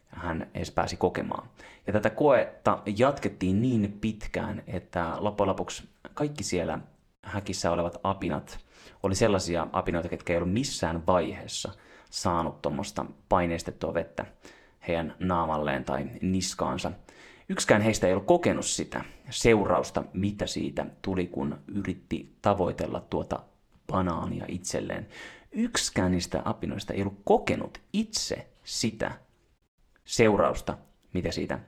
hän 0.07 0.49
edes 0.53 0.71
pääsi 0.71 0.97
kokemaan. 0.97 1.47
Ja 1.87 1.93
tätä 1.93 2.09
koetta 2.09 2.81
jatkettiin 2.97 3.61
niin 3.61 3.97
pitkään, 4.01 4.63
että 4.67 5.13
loppujen 5.17 5.49
lopuksi 5.49 5.83
kaikki 6.13 6.43
siellä 6.43 6.79
häkissä 7.23 7.71
olevat 7.71 7.97
apinat 8.03 8.59
oli 9.03 9.15
sellaisia 9.15 9.67
apinoita, 9.71 10.09
ketkä 10.09 10.33
ei 10.33 10.37
ollut 10.37 10.53
missään 10.53 11.05
vaiheessa 11.07 11.71
saanut 12.09 12.61
tuommoista 12.61 13.05
paineistettua 13.29 13.93
vettä 13.93 14.25
heidän 14.87 15.15
naamalleen 15.19 15.85
tai 15.85 16.09
niskaansa. 16.21 16.91
Yksikään 17.49 17.81
heistä 17.81 18.07
ei 18.07 18.13
ollut 18.13 18.27
kokenut 18.27 18.65
sitä 18.65 19.03
seurausta, 19.29 20.03
mitä 20.13 20.47
siitä 20.47 20.85
tuli, 21.01 21.27
kun 21.27 21.57
yritti 21.67 22.35
tavoitella 22.41 23.01
tuota 23.09 23.39
banaania 23.87 24.45
itselleen. 24.47 25.07
Yksikään 25.51 26.11
niistä 26.11 26.41
apinoista 26.45 26.93
ei 26.93 27.01
ollut 27.01 27.21
kokenut 27.23 27.77
itse 27.93 28.47
sitä 28.63 29.11
seurausta, 30.05 30.77
mitä 31.13 31.31
siitä 31.31 31.59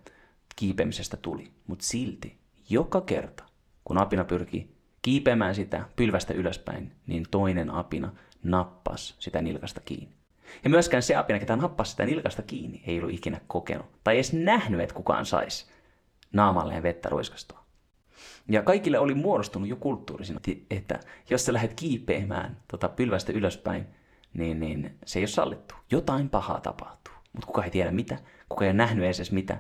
kiipemisestä 0.56 1.18
tuli. 1.18 1.52
Mutta 1.68 1.86
silti, 1.86 2.38
joka 2.70 3.02
kerta, 3.02 3.44
kun 3.86 3.98
apina 3.98 4.24
pyrki 4.24 4.76
kiipeämään 5.04 5.56
sitä 5.56 5.86
pylvästä 5.96 6.34
ylöspäin, 6.34 6.92
niin 7.08 7.26
toinen 7.32 7.70
apina 7.70 8.12
nappas 8.44 9.16
sitä 9.20 9.42
nilkasta 9.42 9.82
kiinni. 9.86 10.16
Ja 10.64 10.70
myöskään 10.70 11.04
se 11.04 11.16
apina, 11.16 11.40
ketä 11.40 11.56
nappasi 11.56 11.92
sitä 11.92 12.06
nilkasta 12.06 12.42
kiinni, 12.42 12.84
ei 12.88 13.00
ollut 13.00 13.14
ikinä 13.14 13.42
kokenut. 13.48 13.86
Tai 14.04 14.16
edes 14.16 14.34
nähnyt, 14.34 14.82
että 14.82 14.96
kukaan 14.96 15.26
saisi 15.26 15.66
naamalleen 16.34 16.84
vettä 16.84 17.10
ruiskastua. 17.10 17.64
Ja 18.50 18.64
kaikille 18.64 19.00
oli 19.00 19.14
muodostunut 19.14 19.70
jo 19.70 19.76
kulttuuri 19.76 20.26
siinä, 20.26 20.40
että 20.70 21.00
jos 21.30 21.46
sä 21.46 21.54
lähdet 21.54 21.74
kiipeämään 21.74 22.58
tota 22.68 22.90
pylvästä 22.90 23.32
ylöspäin, 23.32 23.86
niin, 24.34 24.60
niin 24.60 24.98
se 25.06 25.20
ei 25.20 25.24
ole 25.24 25.28
sallittu. 25.28 25.76
Jotain 25.92 26.30
pahaa 26.30 26.62
tapahtuu. 26.62 27.14
Mutta 27.34 27.48
kuka 27.48 27.64
ei 27.64 27.72
tiedä 27.72 27.92
mitä, 27.92 28.18
kuka 28.50 28.66
ei 28.66 28.70
ole 28.70 28.78
nähnyt 28.78 29.06
edes 29.06 29.32
mitä, 29.32 29.58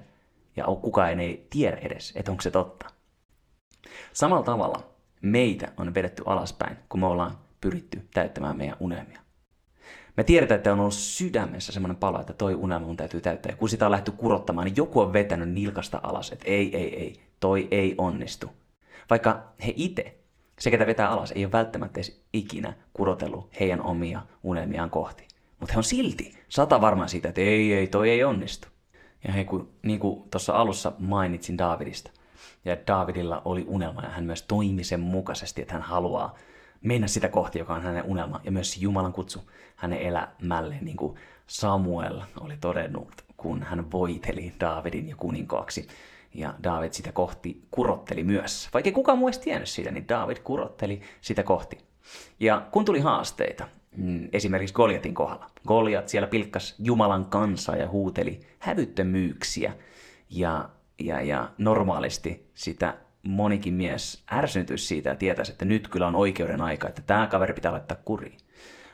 ja 0.55 0.65
kukaan 0.81 1.19
ei 1.19 1.47
tiedä 1.49 1.77
edes, 1.77 2.13
että 2.15 2.31
onko 2.31 2.41
se 2.41 2.51
totta. 2.51 2.85
Samalla 4.13 4.43
tavalla 4.43 4.92
meitä 5.23 5.71
on 5.77 5.93
vedetty 5.93 6.23
alaspäin, 6.25 6.77
kun 6.89 6.99
me 6.99 7.05
ollaan 7.05 7.37
pyritty 7.61 8.07
täyttämään 8.13 8.57
meidän 8.57 8.77
unelmia. 8.79 9.19
Me 10.17 10.23
tiedetään, 10.23 10.57
että 10.57 10.73
on 10.73 10.79
ollut 10.79 10.93
sydämessä 10.93 11.71
semmoinen 11.71 11.95
palo, 11.95 12.19
että 12.19 12.33
toi 12.33 12.55
unelma 12.55 12.85
mun 12.85 12.97
täytyy 12.97 13.21
täyttää. 13.21 13.51
Ja 13.51 13.55
kun 13.55 13.69
sitä 13.69 13.85
on 13.85 13.91
lähty 13.91 14.11
kurottamaan, 14.11 14.65
niin 14.65 14.75
joku 14.75 14.99
on 14.99 15.13
vetänyt 15.13 15.49
nilkasta 15.49 15.99
alas, 16.03 16.31
että 16.31 16.45
ei, 16.47 16.77
ei, 16.77 16.99
ei, 16.99 17.19
toi 17.39 17.67
ei 17.71 17.95
onnistu. 17.97 18.49
Vaikka 19.09 19.43
he 19.65 19.73
itse, 19.75 20.17
se 20.59 20.71
ketä 20.71 20.85
vetää 20.85 21.09
alas, 21.09 21.31
ei 21.31 21.45
ole 21.45 21.51
välttämättä 21.51 21.99
edes 21.99 22.21
ikinä 22.33 22.73
kurotellut 22.93 23.59
heidän 23.59 23.81
omia 23.81 24.21
unelmiaan 24.43 24.89
kohti. 24.89 25.27
Mutta 25.59 25.73
he 25.73 25.77
on 25.77 25.83
silti 25.83 26.33
sata 26.49 26.81
varmaan 26.81 27.09
siitä, 27.09 27.29
että 27.29 27.41
ei, 27.41 27.73
ei, 27.73 27.87
toi 27.87 28.09
ei 28.09 28.23
onnistu. 28.23 28.67
Ja 29.27 29.33
he, 29.33 29.43
kun, 29.43 29.69
niin 29.81 29.99
kuin 29.99 30.29
tuossa 30.29 30.53
alussa 30.53 30.91
mainitsin 30.99 31.57
Davidista, 31.57 32.11
ja 32.65 32.77
Davidilla 32.87 33.41
oli 33.45 33.65
unelma 33.67 34.01
ja 34.01 34.09
hän 34.09 34.23
myös 34.23 34.43
toimi 34.43 34.83
sen 34.83 34.99
mukaisesti, 34.99 35.61
että 35.61 35.73
hän 35.73 35.81
haluaa 35.81 36.35
mennä 36.81 37.07
sitä 37.07 37.29
kohti, 37.29 37.59
joka 37.59 37.75
on 37.75 37.81
hänen 37.81 38.03
unelma 38.03 38.41
ja 38.43 38.51
myös 38.51 38.81
Jumalan 38.81 39.13
kutsu 39.13 39.39
hänen 39.75 39.99
elämälle, 39.99 40.77
niin 40.81 40.97
kuin 40.97 41.17
Samuel 41.47 42.21
oli 42.39 42.57
todennut, 42.61 43.25
kun 43.37 43.63
hän 43.63 43.91
voiteli 43.91 44.53
Davidin 44.59 45.09
jo 45.09 45.15
kuninkaaksi. 45.17 45.87
Ja 46.33 46.53
David 46.63 46.93
sitä 46.93 47.11
kohti 47.11 47.61
kurotteli 47.71 48.23
myös. 48.23 48.69
Vaikka 48.73 48.91
kukaan 48.91 49.17
muu 49.17 49.27
edes 49.27 49.39
tiennyt 49.39 49.69
siitä, 49.69 49.91
niin 49.91 50.07
David 50.07 50.37
kurotteli 50.37 51.01
sitä 51.21 51.43
kohti. 51.43 51.77
Ja 52.39 52.67
kun 52.71 52.85
tuli 52.85 52.99
haasteita, 52.99 53.67
mm, 53.97 54.29
esimerkiksi 54.33 54.75
Goliatin 54.75 55.13
kohdalla, 55.13 55.49
Goliat 55.67 56.09
siellä 56.09 56.27
pilkkas 56.27 56.75
Jumalan 56.79 57.25
kansaa 57.25 57.75
ja 57.75 57.89
huuteli 57.89 58.39
hävyttömyyksiä. 58.59 59.73
Ja, 60.29 60.69
ja, 60.99 61.21
ja 61.21 61.49
normaalisti 61.57 62.49
sitä 62.53 62.97
monikin 63.23 63.73
mies 63.73 64.23
ärsyntyisi 64.31 64.85
siitä 64.85 65.09
ja 65.09 65.15
tietäisi, 65.15 65.51
että 65.51 65.65
nyt 65.65 65.87
kyllä 65.87 66.07
on 66.07 66.15
oikeuden 66.15 66.61
aika, 66.61 66.87
että 66.87 67.01
tämä 67.01 67.27
kaveri 67.27 67.53
pitää 67.53 67.71
laittaa 67.71 67.97
kuriin. 68.05 68.37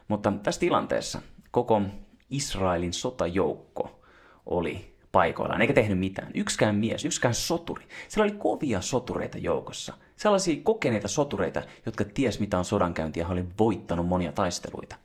Mutta 0.07 0.33
tässä 0.43 0.59
tilanteessa 0.59 1.21
koko 1.51 1.81
Israelin 2.29 2.93
sotajoukko 2.93 4.01
oli 4.45 4.95
paikoillaan, 5.11 5.61
eikä 5.61 5.73
tehnyt 5.73 5.99
mitään. 5.99 6.31
Yksikään 6.33 6.75
mies, 6.75 7.05
yksikään 7.05 7.33
soturi. 7.33 7.85
Siellä 8.07 8.31
oli 8.31 8.39
kovia 8.39 8.81
sotureita 8.81 9.37
joukossa. 9.37 9.93
Sellaisia 10.15 10.61
kokeneita 10.63 11.07
sotureita, 11.07 11.61
jotka 11.85 12.05
ties 12.13 12.39
mitä 12.39 12.57
on 12.57 12.65
sodankäynti 12.65 13.19
ja 13.19 13.27
oli 13.27 13.45
voittanut 13.59 14.07
monia 14.07 14.31
taisteluita. 14.31 14.95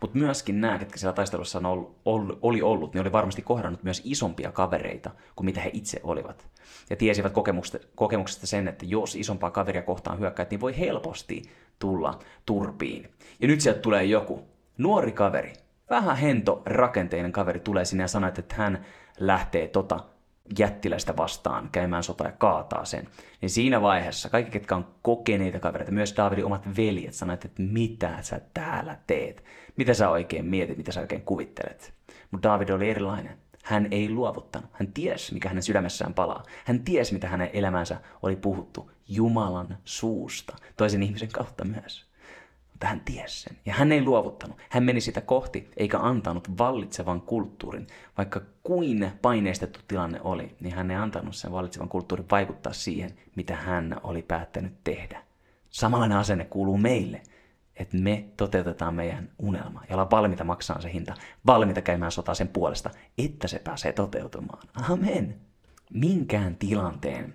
Mutta 0.00 0.18
myöskin 0.18 0.60
nämä, 0.60 0.78
ketkä 0.78 0.98
siellä 0.98 1.14
taistelussa 1.14 1.58
on 1.58 1.66
ollut, 2.04 2.38
oli 2.42 2.62
ollut, 2.62 2.94
niin 2.94 3.00
oli 3.00 3.12
varmasti 3.12 3.42
kohdannut 3.42 3.82
myös 3.82 4.02
isompia 4.04 4.52
kavereita 4.52 5.10
kuin 5.36 5.44
mitä 5.44 5.60
he 5.60 5.70
itse 5.72 6.00
olivat. 6.02 6.46
Ja 6.90 6.96
tiesivät 6.96 7.32
kokemuksesta, 7.32 7.88
kokemuksesta 7.94 8.46
sen, 8.46 8.68
että 8.68 8.84
jos 8.86 9.14
isompaa 9.14 9.50
kaveria 9.50 9.82
kohtaan 9.82 10.18
hyökkäät, 10.18 10.50
niin 10.50 10.60
voi 10.60 10.78
helposti 10.78 11.42
tulla 11.78 12.18
turpiin. 12.46 13.10
Ja 13.40 13.48
nyt 13.48 13.60
sieltä 13.60 13.80
tulee 13.80 14.04
joku 14.04 14.48
nuori 14.78 15.12
kaveri, 15.12 15.52
vähän 15.90 16.16
hento 16.16 16.62
rakenteinen 16.66 17.32
kaveri 17.32 17.60
tulee 17.60 17.84
sinne 17.84 18.04
ja 18.04 18.08
sanoo, 18.08 18.28
että 18.28 18.54
hän 18.54 18.84
lähtee 19.20 19.68
tota 19.68 20.04
jättiläistä 20.58 21.16
vastaan 21.16 21.68
käymään 21.72 22.02
sota 22.02 22.24
ja 22.24 22.32
kaataa 22.32 22.84
sen. 22.84 23.08
Niin 23.40 23.50
siinä 23.50 23.82
vaiheessa 23.82 24.28
kaikki, 24.28 24.50
ketkä 24.50 24.76
on 24.76 24.86
kokeneita 25.02 25.60
kavereita, 25.60 25.92
myös 25.92 26.14
Davidin 26.16 26.44
omat 26.44 26.76
veljet 26.76 27.14
sanoivat, 27.14 27.44
että 27.44 27.62
mitä 27.62 28.18
sä 28.22 28.40
täällä 28.54 28.96
teet? 29.06 29.44
Mitä 29.76 29.94
sä 29.94 30.08
oikein 30.08 30.44
mietit, 30.44 30.76
mitä 30.76 30.92
sä 30.92 31.00
oikein 31.00 31.22
kuvittelet? 31.22 31.92
Mutta 32.30 32.48
David 32.48 32.68
oli 32.68 32.90
erilainen. 32.90 33.38
Hän 33.64 33.88
ei 33.90 34.10
luovuttanut. 34.10 34.70
Hän 34.72 34.92
tiesi, 34.92 35.34
mikä 35.34 35.48
hänen 35.48 35.62
sydämessään 35.62 36.14
palaa. 36.14 36.42
Hän 36.64 36.84
tiesi, 36.84 37.12
mitä 37.12 37.28
hänen 37.28 37.50
elämänsä 37.52 38.00
oli 38.22 38.36
puhuttu 38.36 38.90
Jumalan 39.08 39.78
suusta, 39.84 40.56
toisen 40.76 41.02
ihmisen 41.02 41.32
kautta 41.32 41.64
myös. 41.64 42.07
Mutta 42.78 42.86
hän 42.86 43.00
tiesi 43.00 43.40
sen. 43.42 43.56
Ja 43.66 43.74
hän 43.74 43.92
ei 43.92 44.02
luovuttanut. 44.02 44.56
Hän 44.68 44.82
meni 44.82 45.00
sitä 45.00 45.20
kohti, 45.20 45.70
eikä 45.76 45.98
antanut 45.98 46.58
vallitsevan 46.58 47.20
kulttuurin. 47.20 47.86
Vaikka 48.16 48.40
kuin 48.62 49.12
paineistettu 49.22 49.80
tilanne 49.88 50.20
oli, 50.24 50.56
niin 50.60 50.74
hän 50.74 50.90
ei 50.90 50.96
antanut 50.96 51.36
sen 51.36 51.52
vallitsevan 51.52 51.88
kulttuurin 51.88 52.26
vaikuttaa 52.30 52.72
siihen, 52.72 53.10
mitä 53.36 53.56
hän 53.56 54.00
oli 54.02 54.22
päättänyt 54.22 54.72
tehdä. 54.84 55.22
Samanlainen 55.70 56.18
asenne 56.18 56.44
kuuluu 56.44 56.78
meille 56.78 57.22
että 57.78 57.96
me 57.96 58.24
toteutetaan 58.36 58.94
meidän 58.94 59.28
unelma 59.38 59.82
ja 59.88 59.94
ollaan 59.94 60.10
valmiita 60.10 60.44
maksamaan 60.44 60.82
se 60.82 60.92
hinta, 60.92 61.14
valmiita 61.46 61.82
käymään 61.82 62.12
sotaa 62.12 62.34
sen 62.34 62.48
puolesta, 62.48 62.90
että 63.18 63.48
se 63.48 63.58
pääsee 63.58 63.92
toteutumaan. 63.92 64.68
Amen. 64.90 65.36
Minkään 65.94 66.56
tilanteen 66.56 67.34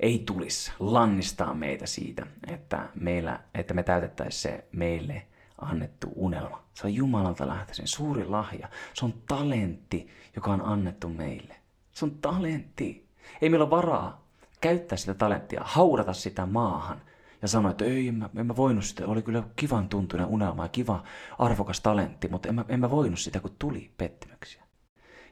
ei 0.00 0.22
tulisi 0.26 0.72
lannistaa 0.78 1.54
meitä 1.54 1.86
siitä, 1.86 2.26
että, 2.46 2.88
meillä, 2.94 3.40
että 3.54 3.74
me 3.74 3.82
täytettäisiin 3.82 4.42
se 4.42 4.64
meille 4.72 5.26
annettu 5.60 6.12
unelma. 6.14 6.62
Se 6.74 6.86
on 6.86 6.94
Jumalalta 6.94 7.46
lähtöisin 7.46 7.88
suuri 7.88 8.24
lahja. 8.24 8.68
Se 8.94 9.04
on 9.04 9.14
talentti, 9.28 10.08
joka 10.36 10.52
on 10.52 10.62
annettu 10.62 11.08
meille. 11.08 11.56
Se 11.92 12.04
on 12.04 12.10
talentti. 12.10 13.08
Ei 13.42 13.48
meillä 13.48 13.64
ole 13.64 13.70
varaa 13.70 14.28
käyttää 14.60 14.98
sitä 14.98 15.14
talenttia, 15.14 15.60
haudata 15.64 16.12
sitä 16.12 16.46
maahan, 16.46 17.02
ja 17.42 17.48
sanoi, 17.48 17.70
että 17.70 17.84
ei, 17.84 18.08
en 18.08 18.14
mä, 18.14 18.30
en 18.36 18.46
mä 18.46 18.56
voinut 18.56 18.84
sitä, 18.84 19.06
oli 19.06 19.22
kyllä 19.22 19.42
kivan 19.56 19.88
tuntuinen 19.88 20.26
unelma 20.26 20.64
ja 20.64 20.68
kiva 20.68 21.04
arvokas 21.38 21.80
talentti, 21.80 22.28
mutta 22.28 22.48
en 22.48 22.54
mä, 22.54 22.64
en 22.68 22.80
mä 22.80 22.90
voinut 22.90 23.18
sitä, 23.18 23.40
kun 23.40 23.56
tuli 23.58 23.90
pettymyksiä. 23.96 24.67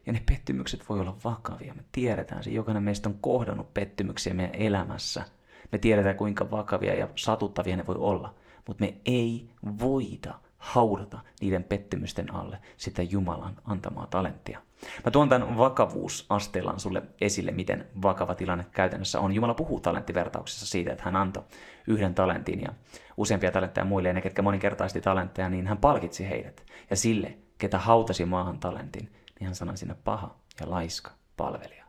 Ja 0.07 0.13
ne 0.13 0.23
pettymykset 0.27 0.89
voi 0.89 1.01
olla 1.01 1.17
vakavia, 1.25 1.75
me 1.75 1.85
tiedetään 1.93 2.45
se, 2.45 2.51
jokainen 2.51 2.83
meistä 2.83 3.09
on 3.09 3.19
kohdannut 3.21 3.75
pettymyksiä 3.75 4.35
meidän 4.35 4.55
elämässä. 4.55 5.25
Me 5.73 5.79
tiedetään, 5.79 6.17
kuinka 6.17 6.51
vakavia 6.51 6.95
ja 6.95 7.09
satuttavia 7.15 7.77
ne 7.77 7.87
voi 7.87 7.97
olla, 7.99 8.35
mutta 8.67 8.85
me 8.85 8.95
ei 9.05 9.49
voida 9.81 10.35
haudata 10.59 11.19
niiden 11.41 11.65
pettymysten 11.65 12.35
alle 12.35 12.59
sitä 12.77 13.03
Jumalan 13.03 13.57
antamaa 13.65 14.07
talenttia. 14.07 14.63
Mä 15.05 15.11
tuon 15.11 15.29
tämän 15.29 15.59
vakavuusasteellaan 15.59 16.81
sulle 16.81 17.03
esille, 17.21 17.53
miten 17.53 17.87
vakava 18.03 18.35
tilanne 18.35 18.67
käytännössä 18.73 19.21
on. 19.21 19.33
Jumala 19.33 19.55
puhuu 19.55 19.81
talenttivertauksessa 19.81 20.67
siitä, 20.67 20.93
että 20.93 21.05
hän 21.05 21.17
antoi 21.17 21.43
yhden 21.87 22.15
talentin 22.15 22.61
ja 22.61 22.69
useampia 23.17 23.51
talentteja 23.51 23.85
muille, 23.85 24.09
ja 24.09 24.13
ne, 24.13 24.21
ketkä 24.21 24.43
moninkertaisesti 24.43 25.01
talentteja, 25.01 25.49
niin 25.49 25.67
hän 25.67 25.79
palkitsi 25.79 26.29
heidät. 26.29 26.65
Ja 26.91 26.97
sille, 26.97 27.37
ketä 27.59 27.79
hautasi 27.79 28.25
maahan 28.25 28.59
talentin, 28.59 29.11
niin 29.41 29.47
hän 29.47 29.55
sanoi 29.55 29.77
sinne 29.77 29.95
paha 29.95 30.37
ja 30.61 30.71
laiska 30.71 31.11
palvelija. 31.37 31.87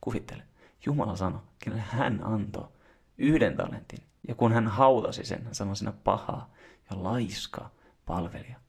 Kuvittele, 0.00 0.42
Jumala 0.86 1.16
sanoi, 1.16 1.40
kenelle 1.58 1.82
hän 1.88 2.24
antoi 2.24 2.68
yhden 3.18 3.56
talentin. 3.56 3.98
Ja 4.28 4.34
kun 4.34 4.52
hän 4.52 4.68
hautasi 4.68 5.24
sen, 5.24 5.44
hän 5.44 5.54
sanoi 5.54 5.76
sinne 5.76 5.92
paha 6.04 6.50
ja 6.90 7.02
laiska 7.02 7.70
palvelija. 8.06 8.62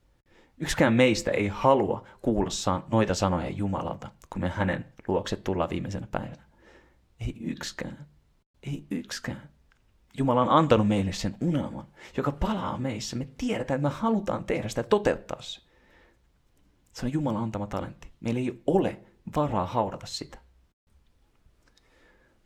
Yksikään 0.58 0.92
meistä 0.92 1.30
ei 1.30 1.48
halua 1.48 2.06
kuulla 2.22 2.82
noita 2.90 3.14
sanoja 3.14 3.50
Jumalalta, 3.50 4.10
kun 4.30 4.42
me 4.42 4.48
hänen 4.48 4.92
luokse 5.08 5.36
tullaan 5.36 5.70
viimeisenä 5.70 6.06
päivänä. 6.06 6.42
Ei 7.20 7.36
yksikään. 7.40 8.06
Ei 8.62 8.86
yksikään. 8.90 9.48
Jumala 10.18 10.42
on 10.42 10.48
antanut 10.48 10.88
meille 10.88 11.12
sen 11.12 11.36
unelman, 11.40 11.86
joka 12.16 12.32
palaa 12.32 12.78
meissä. 12.78 13.16
Me 13.16 13.28
tiedetään, 13.38 13.78
että 13.78 13.88
me 13.88 13.94
halutaan 13.94 14.44
tehdä 14.44 14.68
sitä 14.68 14.78
ja 14.78 14.84
toteuttaa 14.84 15.42
se. 15.42 15.60
Se 16.94 17.06
on 17.06 17.12
Jumalan 17.12 17.42
antama 17.42 17.66
talentti. 17.66 18.12
Meillä 18.20 18.40
ei 18.40 18.62
ole 18.66 19.00
varaa 19.36 19.66
haudata 19.66 20.06
sitä. 20.06 20.38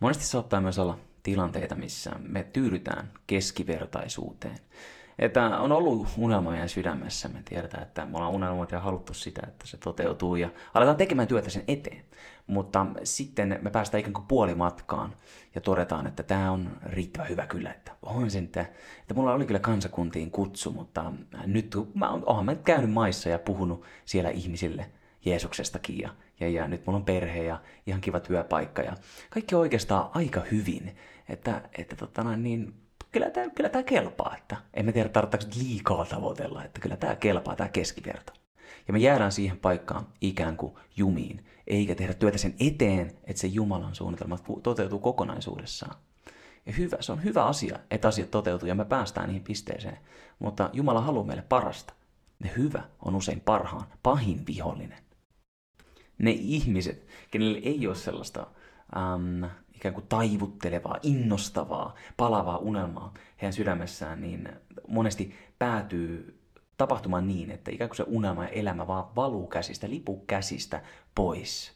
Monesti 0.00 0.24
saattaa 0.24 0.60
myös 0.60 0.78
olla 0.78 0.98
tilanteita, 1.22 1.74
missä 1.74 2.10
me 2.18 2.44
tyydytään 2.44 3.12
keskivertaisuuteen. 3.26 4.58
Että 5.18 5.58
on 5.58 5.72
ollut 5.72 6.08
unelma 6.18 6.50
meidän 6.50 6.68
sydämessä. 6.68 7.28
Me 7.28 7.42
tiedetään, 7.44 7.82
että 7.82 8.06
me 8.06 8.16
ollaan 8.16 8.32
unelmoitu 8.32 8.74
ja 8.74 8.80
haluttu 8.80 9.14
sitä, 9.14 9.42
että 9.46 9.66
se 9.66 9.76
toteutuu 9.76 10.36
ja 10.36 10.50
aletaan 10.74 10.96
tekemään 10.96 11.28
työtä 11.28 11.50
sen 11.50 11.64
eteen. 11.68 12.04
Mutta 12.46 12.86
sitten 13.04 13.58
me 13.62 13.70
päästään 13.70 14.00
ikään 14.00 14.12
kuin 14.12 14.26
puolimatkaan 14.26 15.14
ja 15.54 15.60
todetaan, 15.60 16.06
että 16.06 16.22
tämä 16.22 16.50
on 16.50 16.70
riittävän 16.82 17.28
hyvä 17.28 17.46
kyllä, 17.46 17.70
että 17.70 17.92
on 18.02 18.30
sen, 18.30 18.44
että, 18.44 18.60
että 19.00 19.14
mulla 19.14 19.34
oli 19.34 19.46
kyllä 19.46 19.60
kansakuntiin 19.60 20.30
kutsu, 20.30 20.70
mutta 20.70 21.12
nyt 21.46 21.76
mä 21.94 22.10
oon, 22.10 22.22
oonhan 22.26 22.44
mä 22.44 22.54
käynyt 22.54 22.90
maissa 22.90 23.28
ja 23.28 23.38
puhunut 23.38 23.84
siellä 24.04 24.30
ihmisille 24.30 24.90
Jeesuksestakin 25.24 25.98
ja, 25.98 26.10
ja, 26.40 26.48
ja 26.48 26.68
nyt 26.68 26.86
mulla 26.86 26.96
on 26.96 27.04
perhe 27.04 27.42
ja 27.42 27.60
ihan 27.86 28.00
kiva 28.00 28.20
työpaikka 28.20 28.82
ja 28.82 28.96
kaikki 29.30 29.54
on 29.54 29.60
oikeastaan 29.60 30.10
aika 30.14 30.40
hyvin, 30.50 30.96
että, 31.28 31.62
että 31.78 31.96
tota, 31.96 32.36
niin, 32.36 32.74
kyllä 33.12 33.30
tämä, 33.30 33.50
kyllä 33.50 33.68
tämä 33.68 33.82
kelpaa, 33.82 34.36
että 34.36 34.56
en 34.74 34.84
mä 34.84 34.92
tiedä 34.92 35.08
tarvitaanko 35.08 35.54
liikaa 35.58 36.04
tavoitella, 36.04 36.64
että 36.64 36.80
kyllä 36.80 36.96
tämä 36.96 37.16
kelpaa, 37.16 37.56
tämä 37.56 37.68
keskiverto. 37.68 38.32
Ja 38.88 38.92
me 38.92 38.98
jäädään 38.98 39.32
siihen 39.32 39.58
paikkaan 39.58 40.06
ikään 40.20 40.56
kuin 40.56 40.74
jumiin, 40.96 41.46
eikä 41.66 41.94
tehdä 41.94 42.14
työtä 42.14 42.38
sen 42.38 42.54
eteen, 42.60 43.12
että 43.24 43.40
se 43.40 43.46
Jumalan 43.46 43.94
suunnitelma 43.94 44.38
toteutuu 44.62 44.98
kokonaisuudessaan. 44.98 45.96
Ja 46.66 46.72
hyvä, 46.72 46.96
se 47.00 47.12
on 47.12 47.24
hyvä 47.24 47.44
asia, 47.44 47.78
että 47.90 48.08
asiat 48.08 48.30
toteutuu 48.30 48.68
ja 48.68 48.74
me 48.74 48.84
päästään 48.84 49.26
niihin 49.26 49.44
pisteeseen. 49.44 49.98
Mutta 50.38 50.70
Jumala 50.72 51.00
haluaa 51.00 51.26
meille 51.26 51.44
parasta. 51.48 51.92
Ne 52.38 52.52
hyvä 52.56 52.82
on 53.04 53.14
usein 53.14 53.40
parhaan, 53.40 53.86
pahin 54.02 54.46
vihollinen. 54.46 54.98
Ne 56.18 56.30
ihmiset, 56.30 57.06
kenelle 57.30 57.58
ei 57.58 57.86
ole 57.86 57.94
sellaista 57.94 58.46
ähm, 58.96 59.44
ikään 59.78 59.94
kuin 59.94 60.06
taivuttelevaa, 60.08 60.98
innostavaa, 61.02 61.94
palavaa 62.16 62.58
unelmaa 62.58 63.14
heidän 63.42 63.52
sydämessään, 63.52 64.20
niin 64.20 64.48
monesti 64.88 65.34
päätyy 65.58 66.40
tapahtumaan 66.76 67.28
niin, 67.28 67.50
että 67.50 67.70
ikään 67.70 67.90
kuin 67.90 67.96
se 67.96 68.04
unelma 68.06 68.44
ja 68.44 68.48
elämä 68.48 68.86
vaan 68.86 69.16
valuu 69.16 69.46
käsistä, 69.46 69.90
lipuu 69.90 70.24
käsistä 70.26 70.82
pois. 71.14 71.72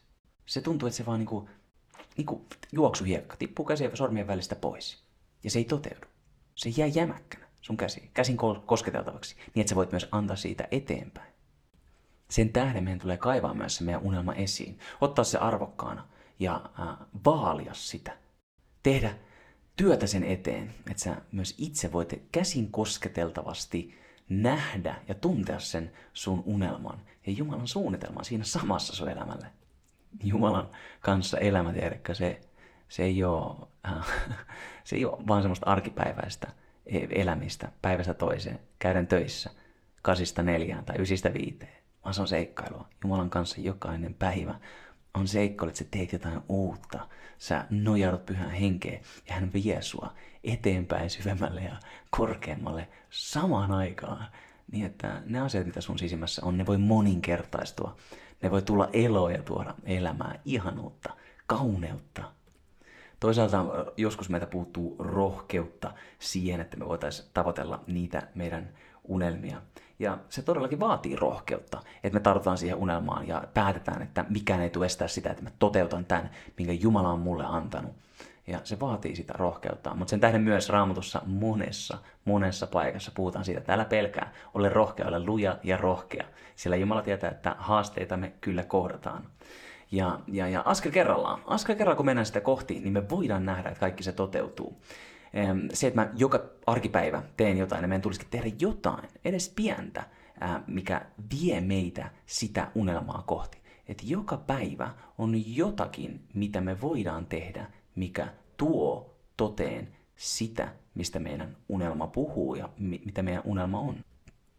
Se 0.47 0.61
tuntuu, 0.61 0.87
että 0.87 0.97
se 0.97 1.07
vaan 1.07 1.19
niin 1.19 1.27
kuin, 1.27 1.49
niin 2.17 2.27
kuin 2.27 2.47
juoksuhiekka, 2.73 3.37
tippuu 3.37 3.65
käsien 3.65 3.97
sormien 3.97 4.27
välistä 4.27 4.57
pois. 4.57 5.05
Ja 5.45 5.51
se 5.51 5.59
ei 5.59 5.65
toteudu. 5.65 6.07
Se 6.55 6.69
jää 6.69 6.87
jämäkkänä 6.87 7.47
sun 7.61 7.77
käsiin, 7.77 8.11
käsin 8.15 8.37
kosketeltavaksi, 8.67 9.37
niin 9.37 9.61
että 9.61 9.69
sä 9.71 9.77
voit 9.77 9.93
myös 9.93 10.09
antaa 10.13 10.37
siitä 10.37 10.69
eteenpäin. 10.71 11.33
Sen 12.31 12.53
tähden 12.53 12.85
meidän 12.85 13.01
tulee 13.01 13.17
kaivaa 13.17 13.55
myös 13.55 13.77
se 13.77 13.85
meidän 13.85 14.03
unelma 14.03 14.35
esiin, 14.35 14.79
ottaa 15.01 15.25
se 15.25 15.39
arvokkaana 15.39 16.09
ja 16.39 16.71
äh, 16.81 16.97
vaalia 17.25 17.75
sitä. 17.75 18.17
Tehdä 18.83 19.15
työtä 19.77 20.07
sen 20.07 20.25
eteen, 20.25 20.75
että 20.91 21.03
sä 21.03 21.17
myös 21.33 21.55
itse 21.59 21.93
voit 21.93 22.23
käsin 22.33 22.71
kosketeltavasti 22.71 24.03
nähdä 24.29 24.95
ja 25.09 25.15
tuntea 25.15 25.61
sen 25.61 25.93
sun 26.13 26.43
unelman 26.47 27.01
ja 27.27 27.33
Jumalan 27.33 27.69
suunnitelman 27.69 28.25
siinä 28.25 28.45
samassa 28.45 28.97
sun 28.97 29.09
elämälle. 29.09 29.47
Jumalan 30.25 30.69
kanssa 31.01 31.39
elämä, 31.39 31.73
tiedätkö, 31.73 32.15
se, 32.15 32.41
se, 32.89 33.03
ei 33.03 33.25
ole, 33.25 33.67
äh, 33.87 34.07
se 34.85 34.97
ei 34.97 35.05
ole 35.05 35.27
vaan 35.29 35.43
semmoista 35.43 35.67
arkipäiväistä 35.67 36.49
e-, 36.87 37.21
elämistä 37.21 37.73
päivästä 37.83 38.15
toiseen, 38.15 38.61
käydän 38.79 39.07
töissä, 39.07 39.51
kasista 40.03 40.43
neljään 40.43 40.85
tai 40.85 40.97
ysistä 40.99 41.35
viiteen, 41.35 41.83
vaan 42.05 42.15
se 42.15 42.21
on 42.21 42.29
seikkailua. 42.29 42.89
Jumalan 43.05 43.31
kanssa 43.31 43.61
jokainen 43.61 44.15
päivä 44.15 44.55
on 45.15 45.29
seikkailu, 45.29 45.69
että 45.69 45.79
sä 45.79 45.85
teet 45.91 46.13
jotain 46.13 46.41
uutta. 46.49 47.09
Sä 47.39 47.67
nojaudut 47.71 48.27
pyhän 48.27 48.51
henkeen 48.51 49.01
ja 49.29 49.35
hän 49.35 49.53
vie 49.53 49.83
sua 49.83 50.13
eteenpäin 50.45 51.11
syvemmälle 51.11 51.61
ja 51.61 51.77
korkeammalle 52.11 52.89
samaan 53.11 53.73
aikaan. 53.73 54.27
Niin 54.73 54.87
että 54.87 55.23
ne 55.27 55.41
asiat, 55.41 55.67
mitä 55.67 55.81
sun 55.81 55.99
sisimmässä 55.99 56.43
on, 56.45 56.59
ne 56.59 56.67
voi 56.67 56.79
moninkertaistua. 56.79 57.97
Ne 58.43 58.51
voi 58.51 58.63
tulla 58.63 58.89
eloa 58.93 59.33
ja 59.33 59.43
tuoda 59.43 59.75
elämää, 59.85 60.39
ihanuutta, 60.45 61.17
kauneutta. 61.47 62.33
Toisaalta 63.21 63.65
joskus 63.97 64.29
meitä 64.29 64.47
puuttuu 64.47 64.97
rohkeutta 64.99 65.95
siihen, 66.19 66.61
että 66.61 66.77
me 66.77 66.89
voitaisiin 66.89 67.29
tavoitella 67.35 67.85
niitä 67.87 68.29
meidän 68.35 68.69
unelmia. 69.05 69.57
Ja 69.99 70.19
se 70.29 70.43
todellakin 70.43 70.81
vaatii 70.81 71.17
rohkeutta, 71.17 71.81
että 72.05 72.19
me 72.19 72.21
tartutaan 72.21 72.59
siihen 72.59 72.79
unelmaan 72.79 73.29
ja 73.29 73.45
päätetään, 73.55 74.03
että 74.03 74.25
mikään 74.29 74.61
ei 74.61 74.71
tule 74.71 74.87
estää 74.87 75.09
sitä, 75.09 75.31
että 75.31 75.43
mä 75.43 75.51
toteutan 75.59 76.05
tämän, 76.05 76.31
minkä 76.59 76.73
Jumala 76.73 77.09
on 77.09 77.21
mulle 77.21 77.45
antanut. 77.47 77.93
Ja 78.47 78.61
se 78.65 78.81
vaatii 78.81 79.17
sitä 79.17 79.33
rohkeutta. 79.37 79.95
Mutta 79.95 80.11
sen 80.11 80.21
tähden 80.21 80.43
myös 80.43 80.69
raamatussa 80.69 81.23
monessa, 81.27 81.99
monessa 82.25 82.67
paikassa 82.67 83.13
puhutaan 83.15 83.45
siitä, 83.45 83.61
että 83.61 83.75
älä 83.75 83.85
pelkää, 83.85 84.33
ole 84.55 84.69
rohkea, 84.69 85.09
ole 85.09 85.25
luja 85.25 85.59
ja 85.63 85.77
rohkea. 85.77 86.25
Sillä 86.57 86.77
Jumala 86.77 87.03
tietää, 87.03 87.31
että 87.31 87.57
haasteita 87.59 88.17
me 88.17 88.33
kyllä 88.41 88.63
kohdataan. 88.63 89.27
Ja, 89.93 90.21
ja, 90.27 90.49
ja 90.49 90.63
askel 90.65 90.93
kerrallaan, 90.93 91.41
askel 91.47 91.75
kerrallaan 91.75 91.97
kun 91.97 92.07
mennään 92.07 92.27
sitä 92.27 92.41
kohti, 92.41 92.81
niin 92.81 92.93
me 92.93 93.09
voidaan 93.11 93.47
nähdä, 93.47 93.69
että 93.69 93.81
kaikki 93.81 94.03
se 94.03 94.13
toteutuu 94.13 94.81
se, 95.73 95.87
että 95.87 96.01
mä 96.01 96.11
joka 96.17 96.45
arkipäivä 96.67 97.23
teen 97.37 97.59
jotain, 97.59 97.83
niin 97.83 97.89
meidän 97.89 98.03
tulisikin 98.03 98.31
tehdä 98.31 98.51
jotain, 98.59 99.09
edes 99.25 99.53
pientä, 99.57 100.05
mikä 100.67 101.07
vie 101.31 101.61
meitä 101.61 102.11
sitä 102.27 102.69
unelmaa 102.75 103.23
kohti. 103.27 103.63
Että 103.89 104.03
joka 104.07 104.37
päivä 104.37 104.91
on 105.19 105.57
jotakin, 105.57 106.21
mitä 106.35 106.61
me 106.61 106.81
voidaan 106.81 107.27
tehdä, 107.27 107.67
mikä 107.95 108.29
tuo 108.57 109.17
toteen 109.37 109.89
sitä, 110.17 110.73
mistä 110.95 111.19
meidän 111.19 111.57
unelma 111.69 112.07
puhuu 112.07 112.55
ja 112.55 112.69
mitä 112.79 113.23
meidän 113.23 113.43
unelma 113.45 113.81
on. 113.81 113.97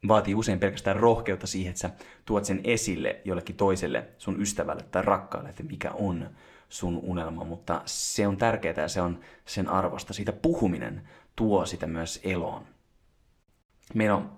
Vaatii 0.08 0.36
usein 0.36 0.60
pelkästään 0.60 0.96
rohkeutta 0.96 1.48
siihen, 1.48 1.70
että 1.70 1.80
sä 1.80 1.90
tuot 2.26 2.46
sen 2.46 2.62
esille 2.64 3.22
jollekin 3.26 3.56
toiselle, 3.56 4.08
sun 4.18 4.42
ystävälle 4.42 4.84
tai 4.84 5.02
rakkaalle, 5.02 5.50
että 5.50 5.64
mikä 5.64 5.92
on 5.92 6.30
sun 6.74 7.00
unelma, 7.04 7.44
mutta 7.44 7.82
se 7.86 8.28
on 8.28 8.38
tärkeää 8.38 8.74
ja 8.78 8.88
se 8.88 9.02
on 9.02 9.20
sen 9.46 9.70
arvosta. 9.70 10.14
Siitä 10.14 10.32
puhuminen 10.32 11.10
tuo 11.36 11.66
sitä 11.66 11.88
myös 11.88 12.20
eloon. 12.24 12.66
Meidän 13.94 14.16
on, 14.16 14.38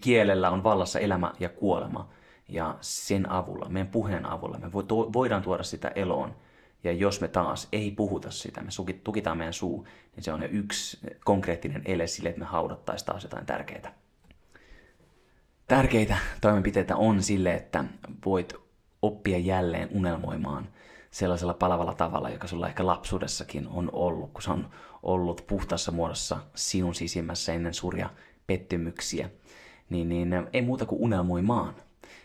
kielellä 0.00 0.50
on 0.50 0.64
vallassa 0.64 0.98
elämä 0.98 1.32
ja 1.40 1.48
kuolema 1.48 2.08
ja 2.48 2.78
sen 2.80 3.30
avulla, 3.30 3.68
meidän 3.68 3.88
puheen 3.92 4.26
avulla 4.26 4.58
me 4.58 4.72
voidaan 5.12 5.42
tuoda 5.42 5.62
sitä 5.62 5.88
eloon. 5.88 6.36
Ja 6.84 6.92
jos 6.92 7.20
me 7.20 7.28
taas 7.28 7.68
ei 7.72 7.90
puhuta 7.90 8.30
sitä, 8.30 8.60
me 8.60 8.68
tukitaan 9.04 9.38
meidän 9.38 9.52
suu, 9.52 9.86
niin 10.16 10.24
se 10.24 10.32
on 10.32 10.42
yksi 10.42 10.98
konkreettinen 11.24 11.82
ele 11.84 12.06
sille, 12.06 12.28
että 12.28 12.40
me 12.40 12.46
haudattaisiin 12.46 13.06
taas 13.06 13.22
jotain 13.22 13.46
tärkeää. 13.46 13.94
Tärkeitä 15.68 16.16
toimenpiteitä 16.40 16.96
on 16.96 17.22
sille, 17.22 17.54
että 17.54 17.84
voit 18.24 18.54
oppia 19.02 19.38
jälleen 19.38 19.88
unelmoimaan– 19.92 20.68
sellaisella 21.10 21.54
palavalla 21.54 21.94
tavalla, 21.94 22.30
joka 22.30 22.46
sulla 22.46 22.68
ehkä 22.68 22.86
lapsuudessakin 22.86 23.68
on 23.68 23.90
ollut, 23.92 24.30
kun 24.32 24.42
se 24.42 24.50
on 24.50 24.70
ollut 25.02 25.44
puhtaassa 25.46 25.92
muodossa 25.92 26.38
sinun 26.54 26.94
sisimmässä 26.94 27.52
ennen 27.52 27.74
suuria 27.74 28.10
pettymyksiä, 28.46 29.30
niin, 29.90 30.08
niin 30.08 30.32
ei 30.52 30.62
muuta 30.62 30.86
kuin 30.86 31.02
unelmoimaan, 31.02 31.74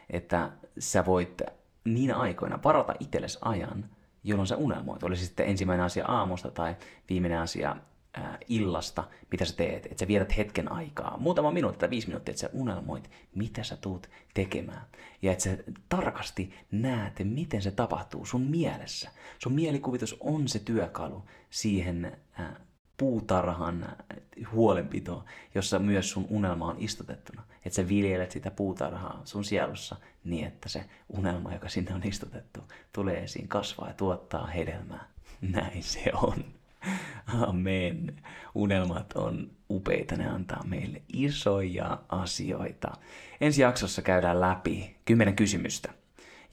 että 0.09 0.51
sä 0.79 1.05
voit 1.05 1.41
niinä 1.85 2.15
aikoina 2.15 2.59
varata 2.63 2.93
itsellesi 2.99 3.39
ajan, 3.41 3.89
jolloin 4.23 4.47
sä 4.47 4.57
unelmoit. 4.57 5.03
Oli 5.03 5.15
sitten 5.15 5.47
ensimmäinen 5.47 5.85
asia 5.85 6.05
aamusta 6.05 6.51
tai 6.51 6.75
viimeinen 7.09 7.39
asia 7.39 7.75
illasta, 8.47 9.03
mitä 9.31 9.45
sä 9.45 9.55
teet, 9.55 9.85
että 9.85 9.99
sä 9.99 10.07
vietät 10.07 10.37
hetken 10.37 10.71
aikaa, 10.71 11.17
muutama 11.17 11.51
minuutti 11.51 11.79
tai 11.79 11.89
viisi 11.89 12.07
minuuttia, 12.07 12.31
että 12.31 12.41
sä 12.41 12.49
unelmoit, 12.53 13.11
mitä 13.35 13.63
sä 13.63 13.77
tuut 13.77 14.09
tekemään. 14.33 14.85
Ja 15.21 15.31
että 15.31 15.43
sä 15.43 15.57
tarkasti 15.89 16.53
näet, 16.71 17.13
miten 17.23 17.61
se 17.61 17.71
tapahtuu 17.71 18.25
sun 18.25 18.41
mielessä. 18.41 19.09
Sun 19.39 19.53
mielikuvitus 19.53 20.17
on 20.19 20.47
se 20.47 20.59
työkalu 20.59 21.25
siihen 21.49 22.17
ää, 22.33 22.55
puutarhan 22.97 23.95
huolenpitoon, 24.51 25.23
jossa 25.55 25.79
myös 25.79 26.11
sun 26.11 26.27
unelma 26.29 26.65
on 26.65 26.75
istutettuna. 26.79 27.43
Että 27.65 27.75
sä 27.75 27.87
viljelet 27.87 28.31
sitä 28.31 28.51
puutarhaa 28.51 29.21
sun 29.25 29.45
sielussa 29.45 29.95
niin, 30.23 30.47
että 30.47 30.69
se 30.69 30.85
unelma, 31.09 31.53
joka 31.53 31.69
sinne 31.69 31.93
on 31.93 32.03
istutettu, 32.03 32.59
tulee 32.93 33.23
esiin, 33.23 33.47
kasvaa 33.47 33.87
ja 33.87 33.93
tuottaa 33.93 34.47
hedelmää. 34.47 35.07
Näin 35.41 35.83
se 35.83 36.11
on. 36.13 36.45
Amen. 37.47 38.15
Unelmat 38.55 39.13
on 39.13 39.51
upeita, 39.69 40.15
ne 40.15 40.27
antaa 40.27 40.63
meille 40.65 41.01
isoja 41.13 41.97
asioita. 42.09 42.91
Ensi 43.41 43.61
jaksossa 43.61 44.01
käydään 44.01 44.41
läpi 44.41 44.95
kymmenen 45.05 45.35
kysymystä, 45.35 45.93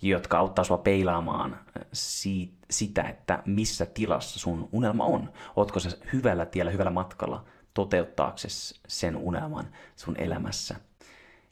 jotka 0.03 0.39
auttaa 0.39 0.65
sua 0.65 0.79
peilaamaan 0.79 1.59
siitä, 1.93 2.67
sitä, 2.71 3.03
että 3.03 3.43
missä 3.47 3.87
tilassa 3.87 4.39
sun 4.39 4.69
unelma 4.73 5.05
on. 5.05 5.33
Ootko 5.57 5.81
se 5.81 5.99
hyvällä 6.13 6.47
tiellä, 6.47 6.71
hyvällä 6.71 6.91
matkalla 6.91 7.45
toteuttaaksesi 7.75 8.81
sen 8.89 9.17
unelman 9.17 9.69
sun 9.97 10.17
elämässä. 10.17 10.77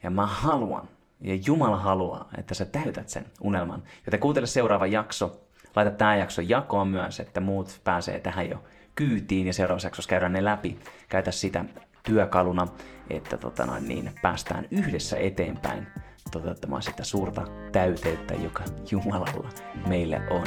Ja 0.02 0.10
mä 0.10 0.26
haluan, 0.26 0.88
Ja 1.20 1.34
Jumala 1.46 1.76
haluaa, 1.76 2.28
että 2.38 2.54
sä 2.54 2.64
täytät 2.64 3.08
sen 3.08 3.26
unelman. 3.40 3.82
Joten 4.06 4.20
kuuntele 4.20 4.46
seuraava 4.46 4.86
jakso. 4.86 5.40
Laita 5.76 5.90
tämä 5.90 6.16
jakso 6.16 6.42
jakoon 6.42 6.88
myös, 6.88 7.20
että 7.20 7.40
muut 7.40 7.80
pääsee 7.84 8.20
tähän 8.20 8.50
jo 8.50 8.64
kyytiin 8.94 9.46
ja 9.46 9.52
seuraavassa 9.52 9.86
jaksossa 9.86 10.08
käydään 10.08 10.32
ne 10.32 10.44
läpi. 10.44 10.78
Käytä 11.08 11.30
sitä 11.30 11.64
työkaluna, 12.02 12.66
että 13.10 13.36
tota 13.36 13.66
noin, 13.66 13.88
niin 13.88 14.10
päästään 14.22 14.66
yhdessä 14.70 15.16
eteenpäin 15.16 15.86
toteuttamaan 16.30 16.82
sitä 16.82 17.04
suurta 17.04 17.46
täyteyttä, 17.72 18.34
joka 18.34 18.64
Jumalalla 18.90 19.50
meille 19.88 20.20
on. 20.30 20.44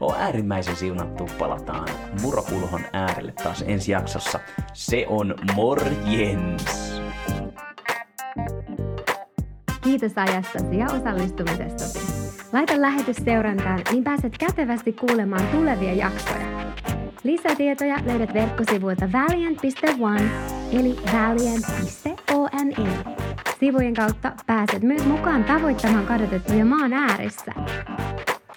On 0.00 0.14
äärimmäisen 0.18 0.76
siunattu, 0.76 1.28
palataan 1.38 1.88
Murokulhon 2.22 2.80
äärelle 2.92 3.32
taas 3.32 3.64
ensi 3.66 3.92
jaksossa. 3.92 4.40
Se 4.72 5.06
on 5.08 5.34
morjens! 5.54 7.02
Kiitos 9.82 10.12
ajastasi 10.16 10.78
ja 10.78 10.86
osallistumisestasi. 10.86 12.21
Laita 12.52 12.80
lähetys 12.80 13.16
seurantaan, 13.16 13.80
niin 13.92 14.04
pääset 14.04 14.38
kätevästi 14.38 14.92
kuulemaan 14.92 15.46
tulevia 15.46 15.94
jaksoja. 15.94 16.46
Lisätietoja 17.22 17.96
löydät 18.06 18.34
verkkosivuilta 18.34 19.08
valiant.one 19.12 20.30
eli 20.72 20.96
valiant.one. 21.12 22.74
Sivujen 23.60 23.94
kautta 23.94 24.32
pääset 24.46 24.82
myös 24.82 25.06
mukaan 25.06 25.44
tavoittamaan 25.44 26.06
kadotettuja 26.06 26.64
maan 26.64 26.92
äärissä. 26.92 27.52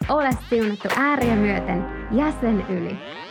Ole 0.10 0.30
siunattu 0.50 0.88
ääriä 0.98 1.36
myöten 1.36 1.86
jäsen 2.12 2.66
yli. 2.70 3.25